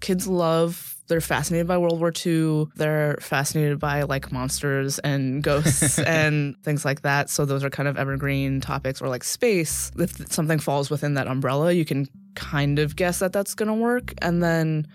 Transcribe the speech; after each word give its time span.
kids 0.00 0.26
love 0.26 0.96
they're 1.08 1.20
fascinated 1.20 1.66
by 1.66 1.78
World 1.78 2.00
War 2.00 2.12
II. 2.24 2.66
They're 2.76 3.16
fascinated 3.20 3.78
by 3.78 4.02
like 4.02 4.32
monsters 4.32 4.98
and 5.00 5.42
ghosts 5.42 5.98
and 6.06 6.56
things 6.62 6.84
like 6.84 7.02
that. 7.02 7.30
So 7.30 7.44
those 7.44 7.64
are 7.64 7.70
kind 7.70 7.88
of 7.88 7.96
evergreen 7.96 8.60
topics 8.60 9.00
or 9.00 9.08
like 9.08 9.24
space. 9.24 9.92
If 9.96 10.32
something 10.32 10.58
falls 10.58 10.90
within 10.90 11.14
that 11.14 11.28
umbrella, 11.28 11.72
you 11.72 11.84
can 11.84 12.08
kind 12.34 12.78
of 12.78 12.96
guess 12.96 13.20
that 13.20 13.32
that's 13.32 13.54
going 13.54 13.68
to 13.68 13.74
work. 13.74 14.14
And 14.18 14.42
then 14.42 14.86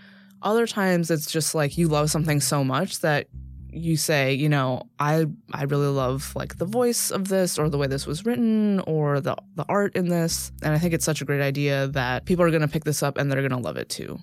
other 0.41 0.67
times 0.67 1.11
it's 1.11 1.31
just 1.31 1.55
like 1.55 1.77
you 1.77 1.87
love 1.87 2.09
something 2.09 2.39
so 2.39 2.63
much 2.63 2.99
that 2.99 3.27
you 3.73 3.95
say, 3.95 4.33
you 4.33 4.49
know, 4.49 4.83
I 4.99 5.27
I 5.53 5.63
really 5.63 5.87
love 5.87 6.33
like 6.35 6.57
the 6.57 6.65
voice 6.65 7.09
of 7.09 7.29
this 7.29 7.57
or 7.57 7.69
the 7.69 7.77
way 7.77 7.87
this 7.87 8.05
was 8.05 8.25
written 8.25 8.81
or 8.81 9.21
the 9.21 9.37
the 9.55 9.65
art 9.69 9.95
in 9.95 10.09
this. 10.09 10.51
And 10.61 10.73
I 10.73 10.77
think 10.77 10.93
it's 10.93 11.05
such 11.05 11.21
a 11.21 11.25
great 11.25 11.41
idea 11.41 11.87
that 11.87 12.25
people 12.25 12.43
are 12.43 12.49
going 12.49 12.63
to 12.63 12.67
pick 12.67 12.83
this 12.83 13.01
up 13.01 13.17
and 13.17 13.31
they're 13.31 13.47
going 13.47 13.51
to 13.51 13.65
love 13.65 13.77
it 13.77 13.87
too. 13.87 14.19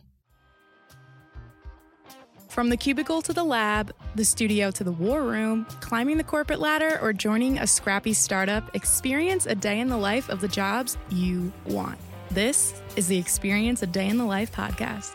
From 2.59 2.71
the 2.71 2.77
cubicle 2.77 3.23
to 3.23 3.33
the 3.33 3.45
lab, 3.45 3.95
the 4.17 4.25
studio 4.25 4.73
to 4.73 4.83
the 4.83 4.91
war 4.91 5.23
room, 5.23 5.65
climbing 5.81 6.17
the 6.17 6.25
corporate 6.25 6.59
ladder, 6.59 6.99
or 7.01 7.13
joining 7.13 7.57
a 7.59 7.69
scrappy 7.69 8.13
startup, 8.13 8.75
experience 8.75 9.47
a 9.47 9.55
day 9.55 9.79
in 9.79 9.87
the 9.87 9.97
life 9.97 10.29
of 10.29 10.41
the 10.41 10.49
jobs 10.49 10.99
you 11.09 11.53
want. 11.67 12.01
This 12.33 12.75
is 12.97 13.07
the 13.07 13.17
Experience 13.17 13.85
a 13.85 13.87
Day 13.87 14.09
in 14.09 14.19
the 14.19 14.25
Life 14.25 14.51
podcast. 14.51 15.15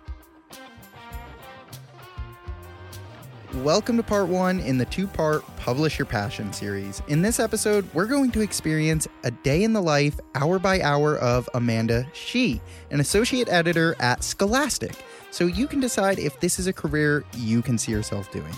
Welcome 3.55 3.97
to 3.97 4.03
part 4.03 4.29
one 4.29 4.61
in 4.61 4.77
the 4.77 4.85
two 4.85 5.07
part 5.07 5.43
Publish 5.57 5.99
Your 5.99 6.05
Passion 6.05 6.53
series. 6.53 7.03
In 7.09 7.21
this 7.21 7.37
episode, 7.37 7.85
we're 7.93 8.05
going 8.05 8.31
to 8.31 8.39
experience 8.39 9.09
a 9.25 9.31
day 9.31 9.63
in 9.63 9.73
the 9.73 9.81
life, 9.81 10.17
hour 10.35 10.57
by 10.57 10.81
hour, 10.81 11.17
of 11.17 11.49
Amanda 11.53 12.07
Shih, 12.13 12.61
an 12.91 13.01
associate 13.01 13.49
editor 13.49 13.93
at 13.99 14.23
Scholastic, 14.23 14.95
so 15.31 15.47
you 15.47 15.67
can 15.67 15.81
decide 15.81 16.17
if 16.17 16.39
this 16.39 16.59
is 16.59 16.67
a 16.67 16.71
career 16.71 17.25
you 17.35 17.61
can 17.61 17.77
see 17.77 17.91
yourself 17.91 18.31
doing. 18.31 18.53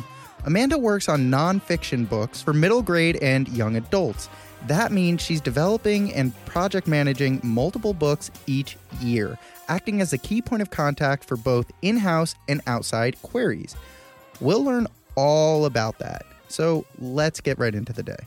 Amanda 0.45 0.77
works 0.77 1.09
on 1.09 1.31
nonfiction 1.31 2.07
books 2.07 2.43
for 2.43 2.53
middle 2.53 2.83
grade 2.83 3.17
and 3.19 3.47
young 3.49 3.75
adults. 3.77 4.29
That 4.67 4.91
means 4.91 5.23
she's 5.23 5.41
developing 5.41 6.13
and 6.13 6.35
project 6.45 6.85
managing 6.85 7.41
multiple 7.43 7.95
books 7.95 8.29
each 8.45 8.77
year, 9.01 9.39
acting 9.67 10.01
as 10.01 10.13
a 10.13 10.19
key 10.19 10.43
point 10.43 10.61
of 10.61 10.69
contact 10.69 11.25
for 11.25 11.35
both 11.35 11.71
in 11.81 11.97
house 11.97 12.35
and 12.47 12.61
outside 12.67 13.19
queries. 13.23 13.75
We'll 14.43 14.63
learn 14.63 14.87
all 15.15 15.65
about 15.65 15.97
that. 15.99 16.25
So 16.49 16.85
let's 16.99 17.39
get 17.39 17.57
right 17.57 17.73
into 17.73 17.93
the 17.93 18.03
day. 18.03 18.17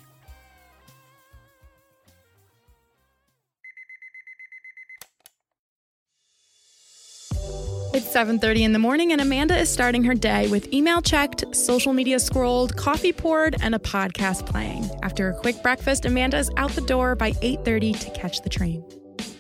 It's 7.93 8.13
7:30 8.13 8.63
in 8.63 8.73
the 8.73 8.79
morning 8.79 9.13
and 9.13 9.23
Amanda 9.23 9.57
is 9.57 9.71
starting 9.71 10.05
her 10.05 10.15
day 10.15 10.49
with 10.49 10.73
email 10.73 11.01
checked, 11.01 11.45
social 11.55 11.93
media 11.93 12.19
scrolled, 12.19 12.77
coffee 12.77 13.13
poured, 13.13 13.57
and 13.63 13.75
a 13.75 13.79
podcast 13.79 14.45
playing. 14.45 14.91
After 15.03 15.31
a 15.31 15.35
quick 15.35 15.63
breakfast, 15.63 16.05
Amanda 16.05 16.39
is 16.39 16.51
out 16.57 16.73
the 16.73 16.83
door 16.83 17.15
by 17.15 17.33
8:30 17.41 17.93
to 17.93 18.11
catch 18.11 18.43
the 18.43 18.51
train. 18.51 18.85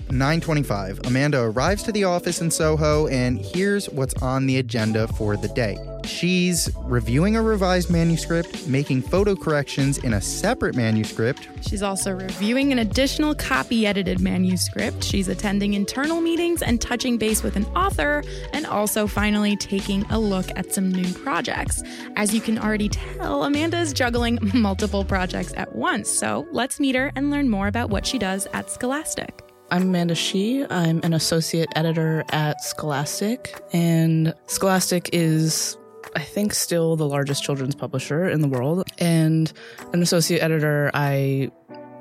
9:25. 0.08 1.06
Amanda 1.06 1.40
arrives 1.40 1.82
to 1.84 1.92
the 1.92 2.05
office 2.05 2.40
in 2.40 2.50
Soho 2.50 3.06
and 3.08 3.39
here's 3.39 3.89
what's 3.90 4.14
on 4.22 4.46
the 4.46 4.58
agenda 4.58 5.08
for 5.08 5.36
the 5.36 5.48
day. 5.48 5.78
She's 6.06 6.70
reviewing 6.84 7.36
a 7.36 7.42
revised 7.42 7.90
manuscript, 7.90 8.68
making 8.68 9.02
photo 9.02 9.34
corrections 9.34 9.98
in 9.98 10.14
a 10.14 10.20
separate 10.20 10.77
manuscript. 10.77 11.48
She's 11.62 11.83
also 11.83 12.12
reviewing 12.12 12.70
an 12.70 12.78
additional 12.78 13.34
copy 13.34 13.86
edited 13.86 14.20
manuscript. 14.20 15.02
She's 15.02 15.28
attending 15.28 15.74
internal 15.74 16.20
meetings 16.20 16.62
and 16.62 16.80
touching 16.80 17.18
base 17.18 17.42
with 17.42 17.56
an 17.56 17.64
author, 17.77 18.22
and 18.52 18.66
also 18.66 19.06
finally 19.06 19.56
taking 19.56 20.05
a 20.05 20.18
look 20.18 20.46
at 20.56 20.72
some 20.72 20.90
new 20.90 21.12
projects. 21.12 21.83
As 22.14 22.33
you 22.33 22.40
can 22.40 22.58
already 22.58 22.89
tell, 22.89 23.42
Amanda 23.42 23.78
is 23.78 23.92
juggling 23.92 24.39
multiple 24.55 25.05
projects 25.05 25.52
at 25.56 25.74
once. 25.74 26.08
So 26.08 26.46
let's 26.52 26.78
meet 26.78 26.95
her 26.95 27.11
and 27.16 27.30
learn 27.30 27.48
more 27.48 27.66
about 27.66 27.90
what 27.90 28.06
she 28.06 28.18
does 28.18 28.46
at 28.52 28.70
Scholastic. 28.70 29.45
I'm 29.68 29.82
Amanda 29.82 30.14
Shih. 30.14 30.64
I'm 30.70 31.00
an 31.02 31.12
associate 31.12 31.68
editor 31.74 32.24
at 32.30 32.62
Scholastic, 32.62 33.60
and 33.72 34.32
Scholastic 34.46 35.10
is 35.12 35.77
I 36.14 36.20
think 36.20 36.54
still 36.54 36.94
the 36.94 37.08
largest 37.08 37.42
children's 37.42 37.74
publisher 37.74 38.28
in 38.28 38.42
the 38.42 38.48
world. 38.48 38.88
And 38.98 39.52
an 39.92 40.02
associate 40.02 40.40
editor, 40.40 40.92
I 40.94 41.50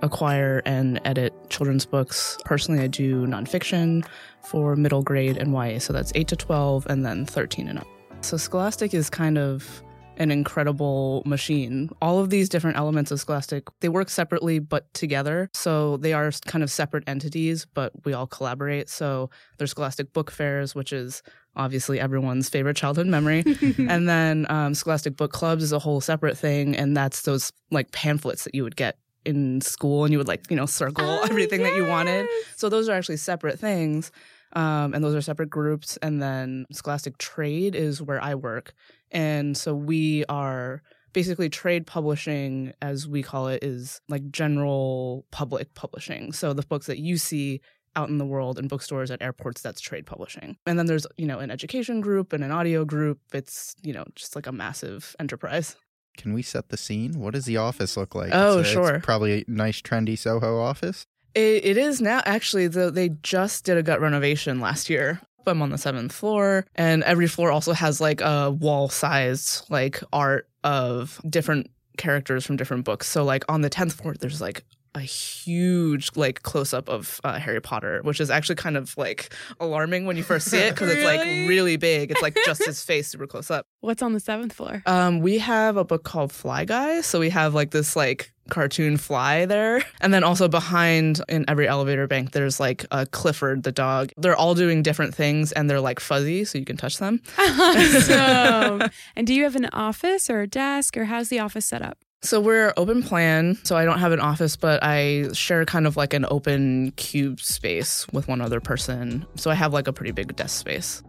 acquire 0.04 0.62
and 0.66 1.02
edit 1.06 1.34
children's 1.50 1.88
books. 1.88 2.38
Personally, 2.46 2.84
I 2.84 2.88
do 2.88 3.26
nonfiction 3.26 4.06
for 4.44 4.76
middle 4.76 5.02
grade 5.02 5.36
and 5.38 5.52
YA, 5.52 5.80
so 5.80 5.92
that's 5.92 6.12
8 6.14 6.28
to 6.28 6.36
12 6.36 6.86
and 6.88 7.04
then 7.04 7.26
13 7.26 7.68
and 7.68 7.80
up. 7.80 7.88
So 8.22 8.38
Scholastic 8.38 8.94
is 8.94 9.10
kind 9.10 9.40
of 9.40 9.82
an 10.18 10.32
incredible 10.32 11.24
machine. 11.26 11.90
All 12.02 12.20
of 12.20 12.30
these 12.30 12.50
different 12.50 12.78
elements 12.78 13.12
of 13.12 13.20
Scholastic, 13.20 13.68
they 13.82 13.90
work 13.90 14.10
separately 14.10 14.60
but 14.60 14.92
together. 14.94 15.50
So 15.54 15.98
they 15.98 16.14
are 16.14 16.32
kind 16.46 16.64
of 16.64 16.72
separate 16.72 17.04
entities, 17.08 17.66
but 17.66 17.92
we 18.06 18.14
all 18.14 18.28
collaborate. 18.28 18.90
So 18.90 19.30
there's 19.58 19.72
Scholastic 19.72 20.14
Book 20.14 20.32
Fairs, 20.32 20.76
which 20.76 20.94
is 20.94 21.22
obviously 21.56 22.00
everyone's 22.00 22.50
favorite 22.50 22.78
childhood 22.78 23.08
memory. 23.08 23.44
and 23.78 24.08
then 24.08 24.46
um, 24.50 24.74
Scholastic 24.74 25.16
Book 25.16 25.32
Clubs 25.32 25.64
is 25.64 25.72
a 25.72 25.80
whole 25.80 26.02
separate 26.02 26.38
thing. 26.38 26.76
And 26.76 26.96
that's 26.96 27.24
those 27.24 27.52
like 27.72 27.92
pamphlets 27.92 28.44
that 28.44 28.56
you 28.56 28.64
would 28.64 28.76
get 28.76 28.98
in 29.26 29.60
school 29.62 30.04
and 30.04 30.12
you 30.12 30.18
would 30.18 30.28
like, 30.28 30.50
you 30.50 30.56
know, 30.56 30.66
circle 30.66 31.06
oh, 31.06 31.24
everything 31.24 31.62
yes. 31.62 31.72
that 31.72 31.76
you 31.76 31.86
wanted. 31.86 32.28
So 32.56 32.70
those 32.70 32.88
are 32.88 32.94
actually 32.94 33.18
separate 33.18 33.60
things. 33.60 34.12
Um, 34.56 34.94
and 34.94 35.04
those 35.04 35.14
are 35.16 35.22
separate 35.22 35.50
groups. 35.50 35.98
And 35.98 36.22
then 36.22 36.66
Scholastic 36.72 37.18
Trade 37.18 37.76
is 37.76 38.02
where 38.02 38.22
I 38.22 38.36
work. 38.36 38.74
And 39.12 39.56
so 39.58 39.76
we 39.76 40.26
are 40.30 40.82
basically 41.14 41.50
trade 41.50 41.88
publishing, 41.88 42.74
as 42.82 43.08
we 43.08 43.22
call 43.22 43.48
it, 43.48 43.64
is 43.64 44.02
like 44.10 44.32
general 44.32 45.26
public 45.32 45.74
publishing. 45.74 46.32
So 46.32 46.54
the 46.54 46.64
books 46.64 46.88
that 46.88 47.00
you 47.00 47.18
see 47.18 47.62
out 47.96 48.10
in 48.10 48.18
the 48.18 48.26
world 48.26 48.60
in 48.60 48.68
bookstores 48.68 49.10
at 49.10 49.22
airports 49.22 49.62
that's 49.62 49.80
trade 49.80 50.06
publishing. 50.06 50.58
And 50.66 50.78
then 50.78 50.86
there's 50.86 51.08
you 51.18 51.26
know 51.26 51.40
an 51.40 51.52
education 51.52 52.02
group 52.02 52.34
and 52.34 52.44
an 52.44 52.52
audio 52.52 52.84
group. 52.86 53.20
It's 53.34 53.76
you 53.84 53.94
know 53.94 54.04
just 54.16 54.36
like 54.36 54.48
a 54.48 54.52
massive 54.52 55.16
enterprise. 55.20 55.76
Can 56.18 56.34
we 56.34 56.42
set 56.42 56.70
the 56.70 56.78
scene? 56.78 57.20
What 57.20 57.34
does 57.34 57.46
the 57.46 57.58
office 57.58 57.98
look 57.98 58.16
like? 58.16 58.32
Oh 58.34 58.60
it's 58.60 58.70
a, 58.70 58.72
sure. 58.74 59.00
probably 59.00 59.42
a 59.42 59.46
nice 59.48 59.82
trendy 59.82 60.18
soho 60.18 60.60
office 60.60 61.08
it, 61.36 61.66
it 61.66 61.78
is 61.78 62.02
now 62.02 62.22
actually 62.26 62.68
though 62.68 62.90
they 62.90 63.10
just 63.22 63.66
did 63.66 63.78
a 63.78 63.84
gut 63.84 64.02
renovation 64.02 64.60
last 64.60 64.90
year 64.90 65.22
I'm 65.48 65.62
on 65.62 65.70
the 65.70 65.78
seventh 65.78 66.12
floor, 66.12 66.66
and 66.76 67.04
every 67.04 67.28
floor 67.28 67.52
also 67.52 67.74
has 67.74 68.02
like 68.02 68.22
a 68.22 68.52
wall 68.52 68.90
sized 68.90 69.70
like 69.70 70.02
art 70.12 70.50
of 70.64 71.22
different 71.30 71.70
characters 71.98 72.46
from 72.46 72.58
different 72.58 72.86
books. 72.86 73.08
So 73.08 73.24
like 73.24 73.44
on 73.50 73.62
the 73.62 73.70
tenth 73.70 73.94
floor, 73.94 74.16
there's 74.20 74.42
like 74.42 74.66
a 74.96 75.02
huge 75.02 76.12
like 76.16 76.42
close 76.44 76.74
up 76.74 76.88
of 76.88 77.20
uh, 77.24 77.38
Harry 77.38 77.62
Potter, 77.62 78.02
which 78.04 78.20
is 78.20 78.30
actually 78.30 78.56
kind 78.56 78.78
of 78.78 78.98
like 78.98 79.34
alarming 79.60 80.06
when 80.06 80.16
you 80.16 80.24
first 80.24 80.50
see 80.50 80.58
it 80.58 80.72
because 80.72 80.88
really? 80.88 81.02
it's 81.02 81.06
like 81.06 81.28
really 81.50 81.78
big. 81.78 82.12
It's 82.12 82.22
like 82.22 82.38
just 82.46 82.66
his 82.66 82.84
face 82.84 83.08
super 83.08 83.28
close 83.28 83.52
up. 83.52 83.66
What's 83.82 84.02
on 84.02 84.14
the 84.14 84.20
seventh 84.20 84.54
floor? 84.54 84.82
Um, 84.86 85.20
we 85.20 85.38
have 85.40 85.78
a 85.78 85.84
book 85.84 86.04
called 86.04 86.32
Fly 86.32 86.66
Guy, 86.66 87.02
so 87.02 87.20
we 87.20 87.30
have 87.30 87.54
like 87.54 87.72
this 87.72 87.96
like 87.96 88.32
cartoon 88.50 88.98
fly 88.98 89.46
there. 89.46 89.82
And 90.02 90.14
then 90.14 90.24
also 90.24 90.48
behind 90.48 91.22
in 91.28 91.46
every 91.48 91.68
elevator 91.68 92.08
bank, 92.08 92.32
there's 92.32 92.60
like 92.60 92.86
a 92.92 93.06
Clifford 93.06 93.64
the 93.64 93.72
dog. 93.72 94.12
They're 94.18 94.36
all 94.36 94.56
doing 94.56 94.84
different 94.84 95.16
things 95.16 95.52
and 95.52 95.70
they're 95.70 95.82
like 95.82 96.00
fuzzy, 96.00 96.46
so 96.46 96.58
you 96.58 96.66
can 96.66 96.78
touch 96.78 96.98
them. 96.98 97.22
Awesome. 97.38 98.90
and 99.16 99.28
do 99.28 99.34
you 99.34 99.44
have 99.44 99.56
an 99.56 99.66
office 99.74 100.30
or 100.30 100.42
a 100.42 100.48
desk 100.48 100.98
or 100.98 101.06
how's 101.06 101.30
the 101.30 101.40
office 101.40 101.66
set 101.66 101.82
up? 101.82 101.98
So 102.22 102.40
we're 102.40 102.74
open 102.76 103.04
plan. 103.04 103.58
So 103.64 103.78
I 103.78 103.86
don't 103.86 104.00
have 104.00 104.12
an 104.12 104.20
office, 104.20 104.56
but 104.56 104.84
I 104.84 105.32
share 105.34 105.64
kind 105.66 105.86
of 105.86 105.96
like 105.96 106.14
an 106.14 106.26
open 106.30 106.92
cube 106.96 107.40
space 107.40 108.08
with 108.12 108.28
one 108.28 108.42
other 108.42 108.60
person. 108.60 109.26
So 109.36 109.52
I 109.52 109.54
have 109.56 109.74
like 109.74 109.88
a 109.88 109.94
pretty 109.94 110.12
big 110.12 110.36
desk 110.36 110.58
space. 110.58 111.04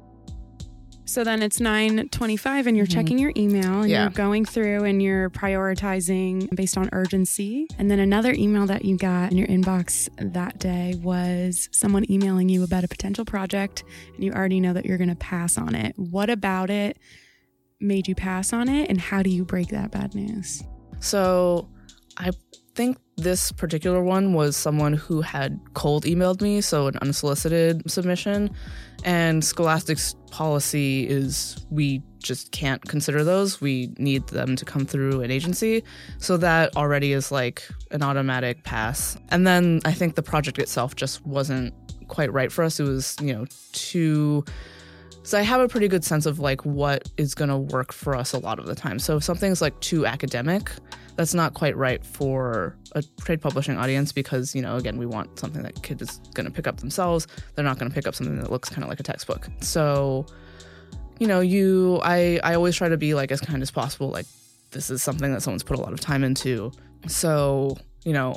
So 1.06 1.22
then 1.22 1.40
it's 1.40 1.60
9:25 1.60 2.66
and 2.66 2.76
you're 2.76 2.84
mm-hmm. 2.84 2.94
checking 2.94 3.18
your 3.18 3.32
email 3.36 3.82
and 3.82 3.88
yeah. 3.90 4.02
you're 4.02 4.10
going 4.10 4.44
through 4.44 4.84
and 4.84 5.00
you're 5.00 5.30
prioritizing 5.30 6.54
based 6.54 6.76
on 6.76 6.88
urgency. 6.92 7.68
And 7.78 7.88
then 7.88 8.00
another 8.00 8.32
email 8.32 8.66
that 8.66 8.84
you 8.84 8.98
got 8.98 9.30
in 9.30 9.38
your 9.38 9.46
inbox 9.46 10.08
that 10.32 10.58
day 10.58 10.94
was 11.00 11.68
someone 11.72 12.10
emailing 12.10 12.48
you 12.48 12.64
about 12.64 12.82
a 12.82 12.88
potential 12.88 13.24
project 13.24 13.84
and 14.14 14.24
you 14.24 14.32
already 14.32 14.58
know 14.58 14.72
that 14.72 14.84
you're 14.84 14.98
going 14.98 15.08
to 15.08 15.16
pass 15.16 15.56
on 15.56 15.76
it. 15.76 15.94
What 15.96 16.28
about 16.28 16.70
it 16.70 16.98
made 17.80 18.08
you 18.08 18.16
pass 18.16 18.52
on 18.52 18.68
it 18.68 18.90
and 18.90 19.00
how 19.00 19.22
do 19.22 19.30
you 19.30 19.44
break 19.44 19.68
that 19.68 19.92
bad 19.92 20.14
news? 20.14 20.64
So 20.98 21.68
I 22.16 22.32
think 22.74 22.98
this 23.16 23.50
particular 23.52 24.02
one 24.02 24.34
was 24.34 24.56
someone 24.56 24.92
who 24.92 25.22
had 25.22 25.58
cold 25.72 26.04
emailed 26.04 26.42
me, 26.42 26.60
so 26.60 26.86
an 26.86 26.98
unsolicited 26.98 27.90
submission. 27.90 28.50
And 29.04 29.42
Scholastic's 29.42 30.14
policy 30.30 31.08
is 31.08 31.64
we 31.70 32.02
just 32.18 32.50
can't 32.52 32.82
consider 32.82 33.24
those. 33.24 33.60
We 33.60 33.94
need 33.98 34.26
them 34.28 34.56
to 34.56 34.64
come 34.64 34.84
through 34.84 35.22
an 35.22 35.30
agency. 35.30 35.82
So 36.18 36.36
that 36.38 36.76
already 36.76 37.12
is 37.12 37.32
like 37.32 37.66
an 37.90 38.02
automatic 38.02 38.64
pass. 38.64 39.16
And 39.30 39.46
then 39.46 39.80
I 39.84 39.92
think 39.92 40.14
the 40.14 40.22
project 40.22 40.58
itself 40.58 40.94
just 40.94 41.24
wasn't 41.24 41.72
quite 42.08 42.32
right 42.32 42.52
for 42.52 42.64
us. 42.64 42.78
It 42.78 42.84
was, 42.84 43.16
you 43.22 43.32
know, 43.32 43.46
too 43.72 44.44
so 45.26 45.36
I 45.36 45.42
have 45.42 45.60
a 45.60 45.66
pretty 45.66 45.88
good 45.88 46.04
sense 46.04 46.24
of 46.24 46.38
like 46.38 46.64
what 46.64 47.10
is 47.16 47.34
going 47.34 47.48
to 47.48 47.56
work 47.56 47.92
for 47.92 48.14
us 48.14 48.32
a 48.32 48.38
lot 48.38 48.60
of 48.60 48.66
the 48.66 48.76
time. 48.76 49.00
So 49.00 49.16
if 49.16 49.24
something's 49.24 49.60
like 49.60 49.78
too 49.80 50.06
academic, 50.06 50.70
that's 51.16 51.34
not 51.34 51.54
quite 51.54 51.76
right 51.76 52.04
for 52.04 52.76
a 52.92 53.02
trade 53.20 53.40
publishing 53.40 53.78
audience 53.78 54.12
because, 54.12 54.54
you 54.54 54.62
know, 54.62 54.76
again, 54.76 54.98
we 54.98 55.06
want 55.06 55.38
something 55.38 55.62
that 55.62 55.82
kid 55.82 56.00
is 56.02 56.18
going 56.34 56.46
to 56.46 56.52
pick 56.52 56.66
up 56.66 56.78
themselves. 56.78 57.26
They're 57.54 57.64
not 57.64 57.78
going 57.78 57.90
to 57.90 57.94
pick 57.94 58.06
up 58.06 58.14
something 58.14 58.36
that 58.36 58.50
looks 58.50 58.68
kind 58.68 58.82
of 58.82 58.88
like 58.88 59.00
a 59.00 59.02
textbook. 59.02 59.48
So, 59.60 60.26
you 61.18 61.26
know, 61.26 61.40
you 61.40 62.00
I 62.02 62.38
I 62.44 62.54
always 62.54 62.76
try 62.76 62.88
to 62.88 62.96
be 62.96 63.14
like 63.14 63.32
as 63.32 63.40
kind 63.40 63.62
as 63.62 63.70
possible 63.70 64.10
like 64.10 64.26
this 64.70 64.90
is 64.90 65.02
something 65.02 65.32
that 65.32 65.42
someone's 65.42 65.62
put 65.62 65.78
a 65.78 65.80
lot 65.80 65.92
of 65.92 66.00
time 66.00 66.22
into. 66.22 66.70
So, 67.08 67.78
you 68.04 68.12
know, 68.12 68.36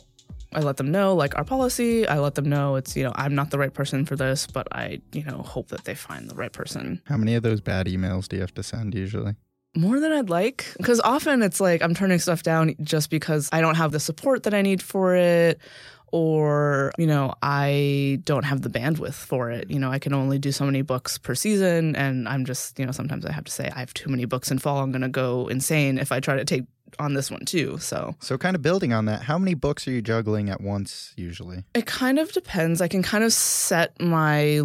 I 0.54 0.62
let 0.62 0.78
them 0.78 0.92
know 0.92 1.16
like 1.16 1.38
our 1.38 1.44
policy. 1.44 2.08
I 2.08 2.20
let 2.20 2.36
them 2.36 2.48
know 2.48 2.76
it's, 2.76 2.96
you 2.96 3.04
know, 3.04 3.12
I'm 3.16 3.36
not 3.36 3.52
the 3.52 3.60
right 3.60 3.74
person 3.74 4.06
for 4.06 4.16
this, 4.16 4.48
but 4.48 4.68
I, 4.72 5.02
you 5.12 5.24
know, 5.24 5.40
hope 5.40 5.68
that 5.70 5.84
they 5.84 5.96
find 5.96 6.30
the 6.30 6.36
right 6.36 6.52
person. 6.52 7.02
How 7.06 7.18
many 7.18 7.36
of 7.36 7.44
those 7.44 7.62
bad 7.62 7.88
emails 7.88 8.28
do 8.28 8.38
you 8.38 8.42
have 8.42 8.54
to 8.56 8.64
send 8.64 8.96
usually? 8.96 9.36
More 9.76 10.00
than 10.00 10.12
I'd 10.12 10.30
like. 10.30 10.66
Because 10.78 11.00
often 11.00 11.42
it's 11.42 11.62
like 11.62 11.82
I'm 11.82 11.94
turning 11.94 12.20
stuff 12.20 12.44
down 12.44 12.76
just 12.82 13.10
because 13.10 13.50
I 13.52 13.62
don't 13.62 13.76
have 13.76 13.92
the 13.92 14.00
support 14.00 14.44
that 14.44 14.54
I 14.54 14.62
need 14.62 14.82
for 14.82 15.16
it. 15.16 15.60
Or, 16.12 16.92
you 16.98 17.06
know, 17.06 17.36
I 17.44 18.20
don't 18.24 18.44
have 18.44 18.64
the 18.64 18.70
bandwidth 18.70 19.14
for 19.14 19.52
it. 19.52 19.70
You 19.70 19.78
know, 19.78 19.92
I 19.92 20.00
can 20.00 20.12
only 20.12 20.40
do 20.40 20.52
so 20.52 20.66
many 20.66 20.82
books 20.82 21.20
per 21.20 21.36
season. 21.36 21.96
And 21.96 22.28
I'm 22.28 22.46
just, 22.46 22.80
you 22.80 22.86
know, 22.86 22.92
sometimes 22.92 23.26
I 23.26 23.32
have 23.32 23.44
to 23.44 23.52
say, 23.52 23.70
I 23.70 23.80
have 23.80 23.94
too 23.94 24.10
many 24.10 24.26
books 24.26 24.50
in 24.50 24.58
fall. 24.58 24.80
I'm 24.80 24.92
going 24.92 25.04
to 25.04 25.10
go 25.10 25.48
insane 25.50 26.00
if 26.00 26.12
I 26.12 26.20
try 26.20 26.36
to 26.36 26.46
take 26.46 26.64
on 26.98 27.14
this 27.14 27.30
one 27.30 27.46
too. 27.46 27.78
So, 27.80 28.16
So, 28.20 28.38
kind 28.38 28.56
of 28.56 28.62
building 28.62 28.94
on 28.94 29.06
that, 29.06 29.24
how 29.24 29.38
many 29.38 29.54
books 29.54 29.88
are 29.88 29.92
you 29.92 30.02
juggling 30.02 30.50
at 30.50 30.62
once 30.62 31.14
usually? 31.16 31.64
It 31.74 31.86
kind 31.86 32.20
of 32.20 32.32
depends. 32.32 32.82
I 32.82 32.88
can 32.88 33.04
kind 33.04 33.24
of 33.24 33.34
set 33.34 34.00
my 34.02 34.62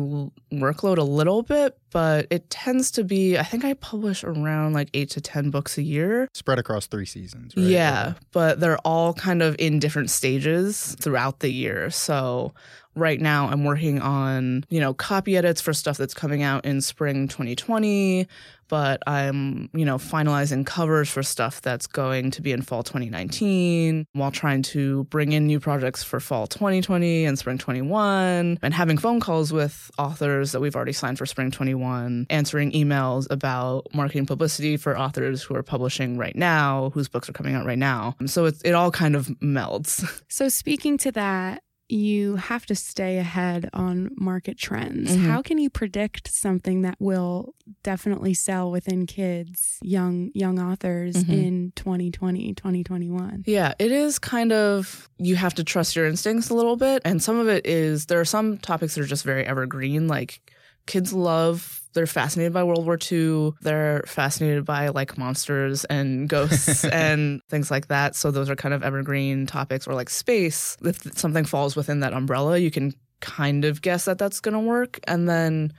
workload 0.53 0.99
a 0.99 1.03
little 1.03 1.43
bit, 1.43 1.79
but 1.91 2.27
it 2.31 2.49
tends 2.51 2.91
to 2.93 3.05
be, 3.05 3.39
I 3.39 3.43
think 3.43 3.65
I 3.65 3.75
publish 3.75 4.25
around 4.25 4.73
like 4.73 4.89
eight 4.95 5.11
to 5.11 5.21
10 5.21 5.51
books 5.51 5.79
a 5.79 5.83
year. 5.83 6.29
Spread 6.33 6.59
across 6.59 6.87
three 6.87 7.07
seasons, 7.07 7.57
right? 7.57 7.67
Yeah, 7.67 8.15
but 8.33 8.61
they're 8.61 8.79
all 8.79 9.15
kind 9.15 9.43
of 9.43 9.57
in 9.59 9.79
different 9.79 10.11
stages 10.11 10.97
throughout 11.01 11.41
the 11.41 11.51
year. 11.51 11.91
So 11.91 12.55
right 12.97 13.21
now 13.21 13.49
I'm 13.49 13.65
working 13.65 14.01
on, 14.01 14.65
you 14.71 14.81
know, 14.81 14.95
copy 14.95 15.37
edits 15.37 15.61
for 15.61 15.73
stuff 15.73 15.97
that's 15.97 16.15
coming 16.15 16.43
out 16.43 16.65
in 16.65 16.81
spring 16.81 17.29
2020, 17.29 18.27
but 18.69 19.03
I'm, 19.07 19.69
you 19.75 19.85
know, 19.85 19.99
finalizing 19.99 20.67
covers 20.67 21.09
for 21.11 21.23
stuff 21.23 21.61
that's 21.61 21.87
going 21.87 22.31
to 22.33 22.43
be 22.43 22.53
in 22.53 22.63
fall 22.63 22.83
2019 22.83 24.07
while 24.13 24.31
trying 24.31 24.63
to 24.63 25.05
bring 25.05 25.33
in 25.33 25.47
new 25.47 25.61
projects 25.61 26.03
for 26.03 26.21
fall 26.21 26.47
2020 26.47 27.25
and 27.25 27.39
spring 27.39 27.59
21 27.59 28.59
and 28.63 28.75
having 28.75 28.99
phone 28.99 29.21
calls 29.21 29.53
with 29.53 29.91
authors 29.99 30.53
that 30.53 30.61
we've 30.61 30.77
already 30.77 30.93
signed 30.93 31.19
for 31.19 31.27
spring 31.27 31.51
21, 31.51 32.27
answering 32.31 32.73
emails 32.73 33.27
about 33.31 33.87
marketing 33.95 34.27
publicity 34.27 34.77
for 34.77 34.99
authors 34.99 35.43
who 35.43 35.55
are 35.55 35.63
publishing 35.63 36.17
right 36.17 36.37
now, 36.37 36.91
whose 36.95 37.09
books 37.09 37.29
are 37.29 37.33
coming 37.33 37.55
out 37.55 37.67
right 37.67 37.79
now. 37.79 38.15
So 38.27 38.47
it, 38.47 38.57
it 38.65 38.75
all 38.75 38.91
kind 38.91 39.17
of 39.17 39.27
melds. 39.43 40.05
So, 40.29 40.49
speaking 40.49 40.99
to 40.99 41.13
that, 41.13 41.63
you 41.89 42.37
have 42.37 42.65
to 42.67 42.75
stay 42.75 43.19
ahead 43.19 43.69
on 43.75 44.11
market 44.17 44.57
trends. 44.59 45.11
Mhm. 45.11 45.27
How 45.27 45.43
can 45.43 45.59
you 45.59 45.69
predict 45.69 46.33
something 46.33 46.83
that 46.83 46.97
will 46.99 47.55
definitely 47.83 48.33
sell 48.35 48.71
within 48.71 49.07
kids, 49.07 49.79
young 49.83 50.31
young 50.35 50.59
authors 50.59 51.15
Mhm. 51.17 51.29
in 51.29 51.73
2020, 51.77 52.55
2021? 52.55 53.45
Yeah, 53.47 53.75
it 53.79 53.93
is 53.93 54.19
kind 54.19 54.53
of, 54.53 55.09
you 55.19 55.37
have 55.37 55.55
to 55.55 55.65
trust 55.65 55.95
your 55.95 56.07
instincts 56.07 56.49
a 56.49 56.55
little 56.55 56.77
bit. 56.77 57.03
And 57.05 57.23
some 57.23 57.37
of 57.39 57.49
it 57.49 57.67
is, 57.67 58.07
there 58.07 58.21
are 58.21 58.25
some 58.25 58.57
topics 58.59 58.95
that 58.95 59.03
are 59.03 59.07
just 59.07 59.25
very 59.25 59.45
evergreen. 59.47 60.09
Like 60.09 60.41
kids 60.87 61.13
love, 61.13 61.83
they're 61.95 62.07
fascinated 62.07 62.53
by 62.53 62.63
World 62.65 62.85
War 62.85 62.99
II. 63.11 63.53
They're 63.63 64.03
fascinated 64.07 64.65
by 64.65 64.89
like 64.89 65.17
monsters 65.17 65.85
and 65.87 66.29
ghosts 66.29 66.85
and 66.85 67.41
things 67.49 67.71
like 67.71 67.89
that. 67.89 68.15
So 68.17 68.31
those 68.31 68.51
are 68.51 68.57
kind 68.57 68.75
of 68.75 68.83
evergreen 68.83 69.47
topics 69.47 69.87
or 69.87 69.95
like 69.95 70.11
space. 70.11 70.77
If 70.83 71.17
something 71.19 71.45
falls 71.45 71.77
within 71.77 72.01
that 72.01 72.13
umbrella, 72.13 72.59
you 72.59 72.71
can 72.71 72.93
kind 73.21 73.65
of 73.65 73.81
guess 73.81 74.05
that 74.05 74.19
that's 74.19 74.41
going 74.41 74.53
to 74.53 74.61
work. 74.61 75.01
And 75.05 75.29
then 75.29 75.73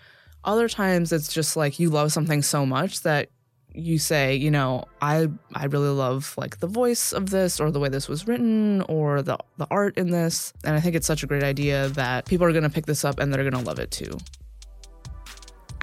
other 0.44 0.70
times 0.70 1.12
it's 1.12 1.32
just 1.32 1.56
like 1.56 1.80
you 1.80 1.90
love 1.90 2.12
something 2.12 2.42
so 2.42 2.66
much 2.66 3.02
that 3.02 3.30
you 3.74 4.00
say, 4.00 4.36
you 4.36 4.50
know, 4.50 4.86
I 5.02 5.28
I 5.54 5.66
really 5.66 5.90
love 5.90 6.34
like 6.38 6.60
the 6.60 6.68
voice 6.68 7.12
of 7.12 7.30
this 7.30 7.60
or 7.60 7.72
the 7.72 7.80
way 7.80 7.90
this 7.90 8.08
was 8.08 8.26
written 8.26 8.82
or 8.84 9.22
the 9.22 9.38
the 9.58 9.68
art 9.70 9.98
in 9.98 10.12
this. 10.12 10.54
And 10.64 10.76
I 10.76 10.80
think 10.80 10.96
it's 10.96 11.08
such 11.08 11.24
a 11.24 11.28
great 11.28 11.44
idea 11.44 11.90
that 11.90 12.26
people 12.26 12.48
are 12.48 12.54
going 12.54 12.64
to 12.64 12.70
pick 12.70 12.86
this 12.86 13.04
up 13.04 13.20
and 13.20 13.34
they're 13.34 13.50
going 13.50 13.62
to 13.62 13.68
love 13.68 13.80
it 13.80 13.92
too. 13.92 14.18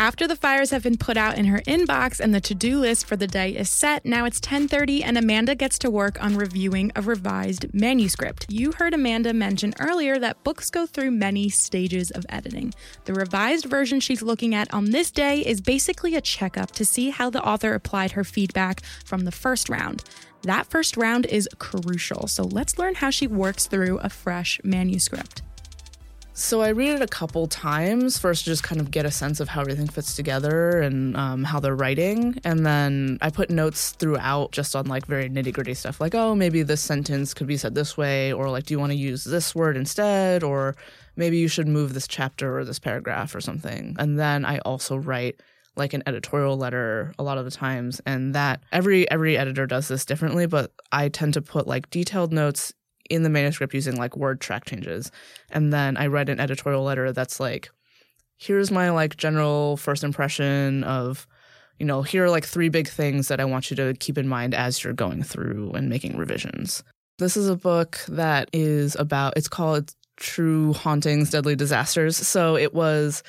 After 0.03 0.27
the 0.27 0.35
fires 0.35 0.73
have 0.73 0.83
been 0.83 0.97
put 0.97 1.17
out 1.17 1.39
in 1.39 1.45
her 1.45 1.61
inbox 1.61 2.19
and 2.19 2.35
the 2.35 2.41
to-do 2.41 2.81
list 2.81 3.07
for 3.07 3.15
the 3.15 3.29
day 3.29 3.51
is 3.51 3.71
set, 3.71 4.05
now 4.05 4.25
it's 4.25 4.41
10:30 4.41 5.05
and 5.05 5.17
Amanda 5.17 5.55
gets 5.55 5.79
to 5.79 5.93
work 5.93 6.21
on 6.21 6.35
reviewing 6.35 6.91
a 6.97 7.03
revised 7.03 7.73
manuscript. 7.73 8.47
You 8.49 8.73
heard 8.73 8.95
Amanda 8.95 9.33
mention 9.33 9.75
earlier 9.79 10.19
that 10.19 10.43
books 10.43 10.71
go 10.71 10.87
through 10.87 11.13
many 11.13 11.49
stages 11.49 12.11
of 12.11 12.27
editing. 12.29 12.75
The 13.05 13.15
revised 13.15 13.67
version 13.67 14.01
she's 14.01 14.23
looking 14.23 14.57
at 14.57 14.75
on 14.75 14.87
this 14.87 15.13
day 15.13 15.39
is 15.39 15.61
basically 15.61 16.17
a 16.17 16.21
checkup 16.21 16.73
to 16.73 16.85
see 16.85 17.11
how 17.11 17.31
the 17.31 17.45
author 17.45 17.73
applied 17.73 18.11
her 18.11 18.25
feedback 18.25 18.83
from 19.05 19.21
the 19.21 19.31
first 19.31 19.69
round. 19.69 20.03
That 20.43 20.67
first 20.67 20.97
round 20.97 21.27
is 21.27 21.49
crucial. 21.61 22.27
So 22.27 22.43
let's 22.43 22.77
learn 22.77 22.97
how 22.97 23.11
she 23.11 23.29
works 23.29 23.67
through 23.69 23.99
a 23.99 24.09
fresh 24.09 24.61
manuscript. 24.65 25.43
So 26.35 26.63
I 26.63 26.71
read 26.71 26.95
it 26.97 27.03
a 27.03 27.07
couple 27.07 27.47
times 27.47 28.19
first, 28.19 28.45
to 28.45 28.51
just 28.51 28.63
kind 28.63 28.81
of 28.81 28.91
get 28.91 29.05
a 29.05 29.11
sense 29.11 29.39
of 29.39 29.49
how 29.49 29.61
everything 29.61 29.87
fits 29.87 30.17
together 30.17 30.81
and 30.81 31.15
um, 31.15 31.45
how 31.45 31.61
they're 31.61 31.77
writing, 31.77 32.41
and 32.43 32.65
then 32.65 33.19
I 33.21 33.29
put 33.29 33.51
notes 33.51 33.91
throughout 33.91 34.51
just 34.51 34.75
on 34.75 34.87
like 34.87 35.05
very 35.05 35.29
nitty 35.29 35.53
gritty 35.53 35.75
stuff, 35.75 36.01
like 36.01 36.15
oh 36.15 36.35
maybe 36.35 36.63
this 36.63 36.81
sentence 36.81 37.35
could 37.35 37.47
be 37.47 37.59
said 37.59 37.75
this 37.75 37.99
way, 37.99 38.33
or 38.33 38.49
like 38.49 38.65
do 38.65 38.73
you 38.73 38.81
want 38.81 38.93
to 38.93 38.99
use 38.99 39.25
this 39.25 39.55
word 39.55 39.77
instead, 39.77 40.43
or 40.43 40.75
maybe 41.17 41.37
you 41.37 41.49
should 41.49 41.69
move 41.69 41.93
this 41.93 42.09
chapter 42.09 42.59
or 42.59 42.65
this 42.65 42.79
paragraph 42.79 43.35
or 43.35 43.41
something. 43.43 43.95
And 43.99 44.19
then 44.19 44.47
I 44.47 44.59
also 44.61 44.97
write 44.97 45.39
like 45.77 45.93
an 45.93 46.03
editorial 46.07 46.57
letter 46.57 47.13
a 47.19 47.23
lot 47.23 47.39
of 47.39 47.45
the 47.45 47.51
times 47.51 48.01
and 48.07 48.35
that 48.35 48.63
every 48.73 49.11
every 49.11 49.39
editor 49.39 49.67
does 49.67 49.89
this 49.89 50.05
differently 50.05 50.45
but 50.45 50.71
i 50.93 51.09
tend 51.09 51.33
to 51.33 51.41
put 51.41 51.67
like 51.67 51.89
detailed 51.89 52.31
notes 52.31 52.75
in 53.13 53.23
the 53.23 53.31
manuscript 53.31 53.75
using 53.75 53.97
like 53.97 54.17
word 54.17 54.41
track 54.41 54.65
changes. 54.65 55.11
And 55.51 55.73
then 55.73 55.97
i 55.97 56.07
write 56.07 56.29
an 56.29 56.41
editorial 56.41 56.83
letter 56.83 57.13
that's 57.13 57.39
like 57.39 57.71
here's 58.39 58.71
my 58.71 58.91
like 58.91 59.17
general 59.17 59.77
first 59.77 60.03
impression 60.03 60.83
of 60.85 61.27
you 61.79 61.87
know 61.87 62.03
here 62.03 62.25
are 62.25 62.31
like 62.31 62.45
three 62.45 62.69
big 62.69 62.89
things 62.89 63.29
that 63.29 63.41
i 63.41 63.45
want 63.45 63.71
you 63.71 63.77
to 63.77 63.95
keep 63.95 64.19
in 64.19 64.27
mind 64.27 64.55
as 64.55 64.83
you're 64.83 64.93
going 64.93 65.23
through 65.23 65.71
and 65.73 65.89
making 65.89 66.17
revisions. 66.17 66.83
This 67.19 67.37
is 67.37 67.49
a 67.49 67.57
book 67.57 67.99
that 68.09 68.49
is 68.53 68.97
about 68.97 69.35
it's 69.37 69.49
called 69.49 69.95
true 70.17 70.73
hauntings 70.73 71.31
deadly 71.31 71.57
disasters. 71.57 72.17
So 72.17 72.57
it 72.57 72.75
was 72.75 73.23